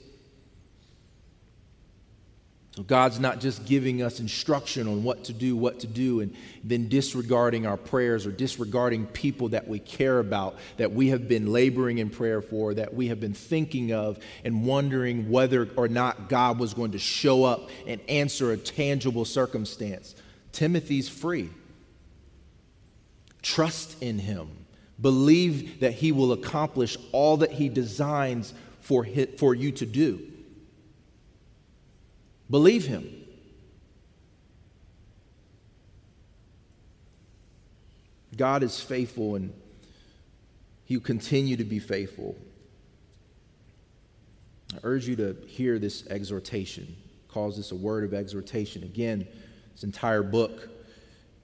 So 2.75 2.83
God's 2.83 3.21
not 3.21 3.39
just 3.39 3.65
giving 3.65 4.01
us 4.01 4.19
instruction 4.19 4.87
on 4.89 5.03
what 5.03 5.25
to 5.25 5.33
do, 5.33 5.55
what 5.55 5.79
to 5.79 5.87
do, 5.87 6.19
and 6.19 6.35
then 6.61 6.89
disregarding 6.89 7.65
our 7.65 7.77
prayers 7.77 8.25
or 8.25 8.31
disregarding 8.31 9.05
people 9.07 9.49
that 9.49 9.65
we 9.69 9.79
care 9.79 10.19
about, 10.19 10.57
that 10.75 10.91
we 10.91 11.07
have 11.09 11.29
been 11.29 11.53
laboring 11.53 11.99
in 11.99 12.09
prayer 12.09 12.41
for, 12.41 12.73
that 12.73 12.93
we 12.93 13.07
have 13.07 13.21
been 13.21 13.33
thinking 13.33 13.93
of, 13.93 14.19
and 14.43 14.65
wondering 14.65 15.29
whether 15.29 15.69
or 15.77 15.87
not 15.87 16.27
God 16.27 16.59
was 16.59 16.73
going 16.73 16.91
to 16.91 16.99
show 16.99 17.45
up 17.45 17.69
and 17.87 18.01
answer 18.09 18.51
a 18.51 18.57
tangible 18.57 19.23
circumstance. 19.23 20.13
Timothy's 20.51 21.07
free. 21.07 21.49
Trust 23.41 24.01
in 24.03 24.19
him. 24.19 24.64
Believe 25.01 25.81
that 25.81 25.93
he 25.93 26.11
will 26.11 26.31
accomplish 26.31 26.97
all 27.11 27.37
that 27.37 27.51
he 27.51 27.69
designs 27.69 28.53
for, 28.79 29.05
for 29.37 29.53
you 29.53 29.71
to 29.73 29.85
do. 29.85 30.31
Believe 32.49 32.85
him. 32.85 33.09
God 38.37 38.63
is 38.63 38.79
faithful 38.81 39.35
and 39.35 39.53
he 40.85 40.97
will 40.97 41.03
continue 41.03 41.57
to 41.57 41.63
be 41.63 41.79
faithful. 41.79 42.35
I 44.73 44.77
urge 44.83 45.07
you 45.07 45.15
to 45.17 45.35
hear 45.47 45.79
this 45.79 46.05
exhortation 46.07 46.95
calls 47.35 47.57
this 47.57 47.71
a 47.71 47.75
word 47.75 48.05
of 48.05 48.13
exhortation. 48.13 48.81
Again, 48.83 49.27
this 49.73 49.83
entire 49.83 50.23
book 50.23 50.69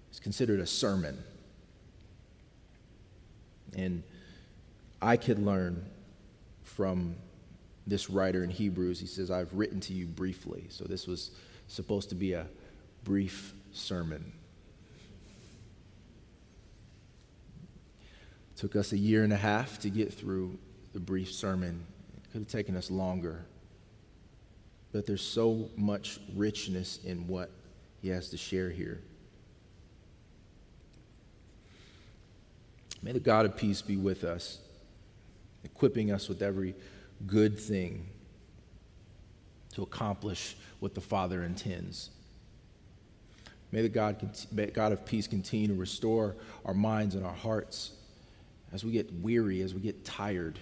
is 0.09 0.21
considered 0.21 0.61
a 0.61 0.65
sermon. 0.65 1.21
And 3.75 4.03
I 5.01 5.17
could 5.17 5.39
learn 5.39 5.85
from 6.63 7.15
this 7.87 8.09
writer 8.09 8.43
in 8.43 8.49
Hebrews. 8.49 8.99
He 8.99 9.07
says, 9.07 9.31
I've 9.31 9.53
written 9.53 9.79
to 9.81 9.93
you 9.93 10.05
briefly. 10.05 10.65
So 10.69 10.85
this 10.85 11.07
was 11.07 11.31
supposed 11.67 12.09
to 12.09 12.15
be 12.15 12.33
a 12.33 12.47
brief 13.03 13.53
sermon. 13.71 14.31
Took 18.55 18.75
us 18.75 18.91
a 18.91 18.97
year 18.97 19.23
and 19.23 19.33
a 19.33 19.37
half 19.37 19.79
to 19.79 19.89
get 19.89 20.13
through 20.13 20.57
the 20.93 20.99
brief 20.99 21.31
sermon. 21.31 21.83
It 22.23 22.31
could 22.31 22.41
have 22.41 22.47
taken 22.47 22.75
us 22.75 22.91
longer. 22.91 23.45
But 24.91 25.07
there's 25.07 25.21
so 25.21 25.69
much 25.75 26.19
richness 26.35 26.99
in 27.03 27.27
what 27.27 27.49
he 28.01 28.09
has 28.09 28.29
to 28.29 28.37
share 28.37 28.69
here. 28.69 29.01
May 33.03 33.11
the 33.13 33.19
God 33.19 33.45
of 33.45 33.57
peace 33.57 33.81
be 33.81 33.97
with 33.97 34.23
us, 34.23 34.59
equipping 35.63 36.11
us 36.11 36.29
with 36.29 36.41
every 36.41 36.75
good 37.25 37.59
thing 37.59 38.07
to 39.73 39.83
accomplish 39.83 40.55
what 40.79 40.93
the 40.93 41.01
Father 41.01 41.43
intends. 41.43 42.09
May 43.71 43.81
the 43.81 43.89
God, 43.89 44.37
may 44.51 44.67
God 44.67 44.91
of 44.91 45.05
peace 45.05 45.27
continue 45.27 45.67
to 45.67 45.73
restore 45.73 46.35
our 46.65 46.73
minds 46.73 47.15
and 47.15 47.25
our 47.25 47.33
hearts 47.33 47.91
as 48.73 48.83
we 48.83 48.91
get 48.91 49.11
weary, 49.21 49.61
as 49.61 49.73
we 49.73 49.79
get 49.79 50.03
tired, 50.03 50.59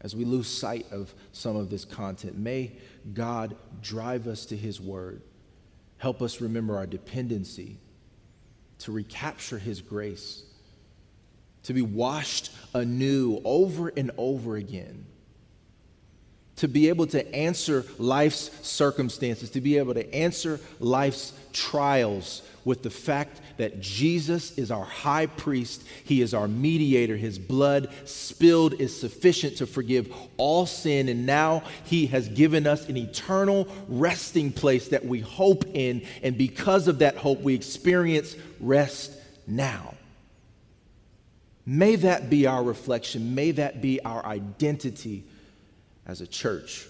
as 0.00 0.14
we 0.14 0.24
lose 0.24 0.48
sight 0.48 0.86
of 0.90 1.14
some 1.32 1.56
of 1.56 1.70
this 1.70 1.84
content. 1.84 2.36
May 2.36 2.72
God 3.14 3.56
drive 3.80 4.26
us 4.26 4.44
to 4.46 4.56
His 4.56 4.80
Word. 4.80 5.22
Help 5.98 6.20
us 6.20 6.40
remember 6.40 6.76
our 6.76 6.86
dependency, 6.86 7.78
to 8.80 8.92
recapture 8.92 9.58
His 9.58 9.80
grace, 9.80 10.44
to 11.64 11.74
be 11.74 11.82
washed 11.82 12.50
anew 12.74 13.40
over 13.44 13.88
and 13.88 14.10
over 14.16 14.56
again. 14.56 15.06
To 16.56 16.68
be 16.68 16.88
able 16.88 17.06
to 17.08 17.34
answer 17.34 17.84
life's 17.98 18.50
circumstances, 18.66 19.50
to 19.50 19.60
be 19.60 19.78
able 19.78 19.94
to 19.94 20.14
answer 20.14 20.58
life's 20.80 21.32
trials 21.52 22.42
with 22.64 22.82
the 22.82 22.90
fact 22.90 23.40
that 23.56 23.80
Jesus 23.80 24.58
is 24.58 24.70
our 24.70 24.84
high 24.84 25.26
priest, 25.26 25.84
he 26.04 26.20
is 26.20 26.34
our 26.34 26.48
mediator, 26.48 27.16
his 27.16 27.38
blood 27.38 27.90
spilled 28.04 28.74
is 28.80 28.98
sufficient 28.98 29.56
to 29.58 29.66
forgive 29.66 30.12
all 30.36 30.66
sin, 30.66 31.08
and 31.08 31.24
now 31.24 31.62
he 31.84 32.06
has 32.08 32.28
given 32.28 32.66
us 32.66 32.88
an 32.88 32.96
eternal 32.96 33.68
resting 33.88 34.52
place 34.52 34.88
that 34.88 35.04
we 35.04 35.20
hope 35.20 35.64
in, 35.74 36.02
and 36.22 36.36
because 36.36 36.88
of 36.88 36.98
that 36.98 37.16
hope, 37.16 37.40
we 37.40 37.54
experience 37.54 38.36
rest 38.60 39.12
now. 39.46 39.94
May 41.70 41.96
that 41.96 42.30
be 42.30 42.46
our 42.46 42.64
reflection, 42.64 43.34
may 43.34 43.50
that 43.50 43.82
be 43.82 44.00
our 44.00 44.24
identity 44.24 45.24
as 46.06 46.22
a 46.22 46.26
church. 46.26 46.86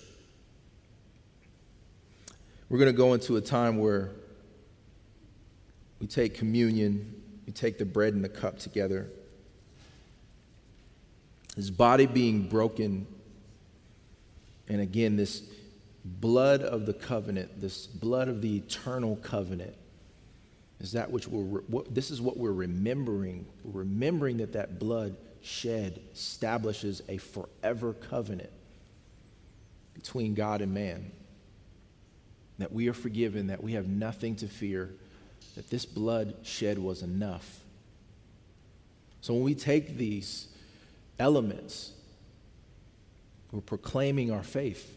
We're 2.69 2.79
going 2.79 2.93
to 2.93 2.97
go 2.97 3.13
into 3.13 3.37
a 3.37 3.41
time 3.41 3.79
where 3.79 4.13
we 5.99 6.07
take 6.07 6.35
communion, 6.35 7.21
we 7.45 7.53
take 7.53 7.79
the 7.79 7.85
bread 7.85 8.15
and 8.15 8.23
the 8.23 8.29
cup 8.29 8.61
together. 8.61 9.09
His 11.57 11.73
body 11.73 12.07
being 12.07 12.49
broken, 12.49 13.09
and 14.69 14.81
again, 14.81 15.17
this 15.17 15.43
blood 16.05 16.63
of 16.63 16.87
the 16.87 16.95
covenant, 16.95 17.61
this 17.61 17.89
blood 17.89 18.29
of 18.29 18.43
the 18.43 18.59
eternal 18.59 19.17
covenant, 19.17 19.75
is 20.81 20.93
that 20.93 21.11
which 21.11 21.27
we're, 21.27 21.63
this 21.91 22.11
is 22.11 22.21
what 22.21 22.37
we're 22.37 22.53
remembering. 22.53 23.47
We're 23.65 23.81
remembering 23.81 24.39
that 24.39 24.53
that 24.53 24.79
blood 24.79 25.17
shed 25.43 26.01
establishes 26.13 27.03
a 27.09 27.17
forever 27.17 27.95
covenant 27.95 28.51
between 29.95 30.35
God 30.35 30.61
and 30.61 30.73
man. 30.73 31.11
That 32.59 32.73
we 32.73 32.89
are 32.89 32.95
forgiven, 32.95 33.49
that 33.49 33.63
we 33.63 33.73
have 33.73 33.89
nothing 33.89 34.37
to 34.37 34.47
fear, 34.47 34.91
that 35.57 35.69
this 35.71 35.85
blood 35.85 36.35
shed 36.43 36.79
was 36.79 37.03
enough. 37.03 37.61
So 39.21 39.35
when 39.35 39.43
we 39.43 39.55
take 39.55 39.97
these 39.97 40.49
elements, 41.19 41.93
we're 43.51 43.61
proclaiming 43.61 44.31
our 44.31 44.43
faith. 44.43 44.95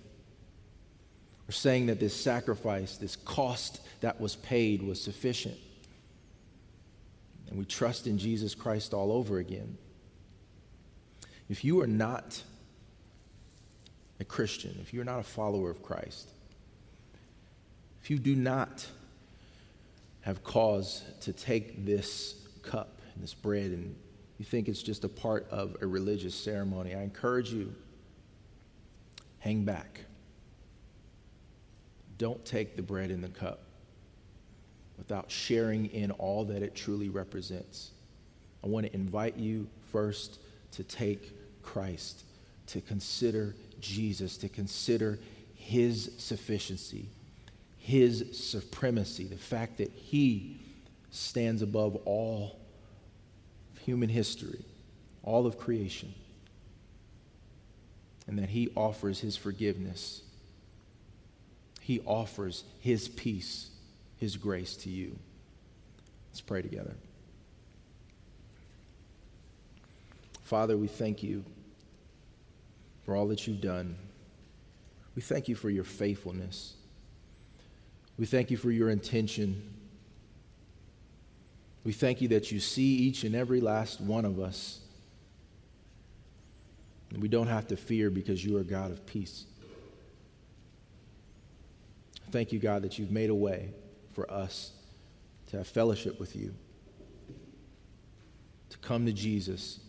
We're 1.48 1.54
saying 1.54 1.88
that 1.88 2.00
this 2.00 2.16
sacrifice, 2.16 2.98
this 2.98 3.16
cost 3.16 3.82
that 4.02 4.22
was 4.22 4.36
paid, 4.36 4.84
was 4.84 5.02
sufficient. 5.02 5.58
And 7.52 7.60
we 7.60 7.66
trust 7.66 8.08
in 8.08 8.18
Jesus 8.18 8.56
Christ 8.56 8.94
all 8.94 9.12
over 9.12 9.38
again. 9.38 9.78
If 11.50 11.66
you 11.66 11.82
are 11.82 11.88
not 11.88 12.42
a 14.22 14.24
Christian, 14.24 14.80
if 14.82 14.94
you're 14.94 15.04
not 15.04 15.20
a 15.20 15.24
follower 15.24 15.70
of 15.70 15.84
Christ, 15.84 16.30
if 18.02 18.10
you 18.10 18.20
do 18.20 18.38
not 18.38 18.88
have 20.22 20.46
cause 20.46 21.04
to 21.22 21.34
take 21.34 21.86
this 21.86 22.36
cup 22.64 23.02
and 23.14 23.22
this 23.22 23.34
bread 23.34 23.72
and 23.72 23.98
you 24.38 24.46
think 24.46 24.70
it's 24.70 24.82
just 24.82 25.04
a 25.04 25.10
part 25.10 25.46
of 25.52 25.76
a 25.82 25.88
religious 25.88 26.34
ceremony, 26.34 26.96
I 26.96 27.02
encourage 27.02 27.52
you 27.52 27.76
hang 29.40 29.66
back. 29.66 30.00
Don't 32.18 32.46
take 32.46 32.78
the 32.78 32.82
bread 32.82 33.12
and 33.12 33.22
the 33.22 33.30
cup 33.30 33.64
without 35.02 35.32
sharing 35.32 35.88
in 35.88 36.12
all 36.12 36.46
that 36.46 36.62
it 36.62 36.76
truly 36.76 37.10
represents. 37.10 37.90
I 38.64 38.68
want 38.68 38.86
to 38.86 38.94
invite 38.94 39.36
you 39.36 39.68
first 39.92 40.38
to 40.74 40.84
take 40.84 41.34
Christ, 41.64 42.22
to 42.68 42.82
consider 42.82 43.56
Jesus, 43.80 44.38
to 44.38 44.48
consider 44.48 45.18
his 45.56 46.12
sufficiency, 46.20 47.08
his 47.80 48.38
supremacy, 48.38 49.24
the 49.26 49.38
fact 49.38 49.80
that 49.80 49.92
he 49.92 50.60
stands 51.10 51.64
above 51.64 51.96
all 52.06 52.60
human 53.80 54.08
history, 54.08 54.64
all 55.24 55.48
of 55.48 55.58
creation, 55.58 56.14
and 58.28 58.38
that 58.38 58.50
he 58.50 58.70
offers 58.78 59.20
his 59.20 59.36
forgiveness. 59.36 60.22
He 61.82 62.02
offers 62.02 62.64
his 62.80 63.08
peace, 63.08 63.71
his 64.22 64.38
grace 64.38 64.76
to 64.76 64.90
you. 64.90 65.18
Let's 66.30 66.42
pray 66.42 66.62
together. 66.62 66.94
Father, 70.44 70.78
we 70.78 70.88
thank 70.88 71.24
you 71.24 71.44
for 73.04 73.16
all 73.16 73.28
that 73.30 73.48
you've 73.48 73.62
done. 73.62 73.98
We 75.16 75.24
thank 75.24 75.50
you 75.50 75.56
for 75.56 75.72
your 75.72 75.84
faithfulness. 75.84 76.76
We 78.20 78.28
thank 78.28 78.52
you 78.52 78.58
for 78.58 78.70
your 78.70 78.92
intention. 78.92 79.74
We 81.84 81.92
thank 81.92 82.22
you 82.22 82.28
that 82.28 82.52
you 82.52 82.60
see 82.60 82.98
each 82.98 83.24
and 83.24 83.34
every 83.34 83.60
last 83.60 84.00
one 84.00 84.26
of 84.26 84.40
us. 84.40 84.82
And 87.10 87.24
we 87.24 87.28
don't 87.28 87.48
have 87.48 87.68
to 87.70 87.76
fear 87.76 88.12
because 88.12 88.46
you 88.46 88.58
are 88.58 88.64
God 88.64 88.92
of 88.92 89.04
peace. 89.08 89.46
Thank 92.30 92.52
you, 92.52 92.60
God, 92.60 92.84
that 92.84 93.00
you've 93.00 93.12
made 93.12 93.32
a 93.32 93.36
way 93.36 93.74
for 94.14 94.30
us 94.32 94.72
to 95.48 95.58
have 95.58 95.68
fellowship 95.68 96.20
with 96.20 96.36
you, 96.36 96.54
to 98.70 98.78
come 98.80 99.06
to 99.06 99.12
Jesus 99.12 99.80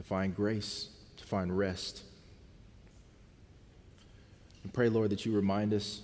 to 0.00 0.06
find 0.06 0.34
grace, 0.34 0.88
to 1.18 1.24
find 1.24 1.56
rest. 1.56 2.04
And 4.62 4.72
pray, 4.72 4.88
Lord, 4.88 5.10
that 5.10 5.26
you 5.26 5.32
remind 5.36 5.74
us 5.74 6.00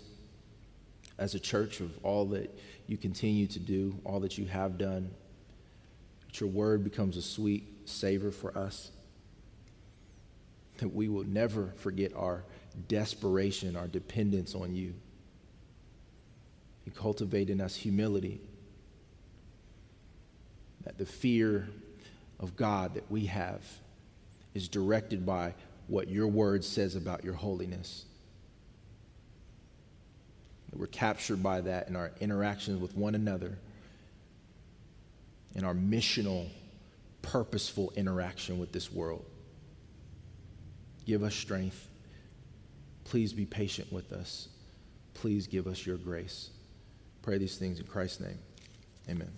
as 1.16 1.34
a 1.34 1.40
church 1.40 1.80
of 1.80 1.96
all 2.02 2.26
that 2.26 2.54
you 2.86 2.98
continue 2.98 3.46
to 3.46 3.58
do, 3.58 3.98
all 4.04 4.20
that 4.20 4.36
you 4.36 4.44
have 4.44 4.76
done, 4.76 5.10
that 6.26 6.40
your 6.40 6.50
word 6.50 6.84
becomes 6.84 7.16
a 7.16 7.22
sweet 7.22 7.64
savor 7.86 8.30
for 8.30 8.56
us, 8.58 8.90
that 10.76 10.94
we 10.94 11.08
will 11.08 11.24
never 11.24 11.72
forget 11.76 12.12
our 12.14 12.44
desperation, 12.86 13.76
our 13.76 13.88
dependence 13.88 14.54
on 14.54 14.76
you. 14.76 14.92
You 16.86 16.92
cultivate 16.92 17.50
in 17.50 17.60
us 17.60 17.74
humility, 17.74 18.40
that 20.84 20.96
the 20.96 21.04
fear 21.04 21.68
of 22.38 22.56
God 22.56 22.94
that 22.94 23.10
we 23.10 23.26
have 23.26 23.60
is 24.54 24.68
directed 24.68 25.26
by 25.26 25.52
what 25.88 26.08
your 26.08 26.28
word 26.28 26.64
says 26.64 26.94
about 26.94 27.24
your 27.24 27.34
holiness. 27.34 28.04
That 30.70 30.78
We're 30.78 30.86
captured 30.86 31.42
by 31.42 31.60
that 31.62 31.88
in 31.88 31.96
our 31.96 32.12
interactions 32.20 32.80
with 32.80 32.96
one 32.96 33.16
another, 33.16 33.58
in 35.54 35.64
our 35.64 35.74
missional, 35.74 36.46
purposeful 37.22 37.92
interaction 37.96 38.58
with 38.58 38.70
this 38.70 38.92
world. 38.92 39.24
Give 41.04 41.24
us 41.24 41.34
strength. 41.34 41.88
Please 43.04 43.32
be 43.32 43.44
patient 43.44 43.92
with 43.92 44.12
us. 44.12 44.48
Please 45.14 45.46
give 45.46 45.66
us 45.66 45.84
your 45.84 45.96
grace. 45.96 46.50
Pray 47.26 47.38
these 47.38 47.58
things 47.58 47.80
in 47.80 47.86
Christ's 47.86 48.20
name. 48.20 48.38
Amen. 49.10 49.32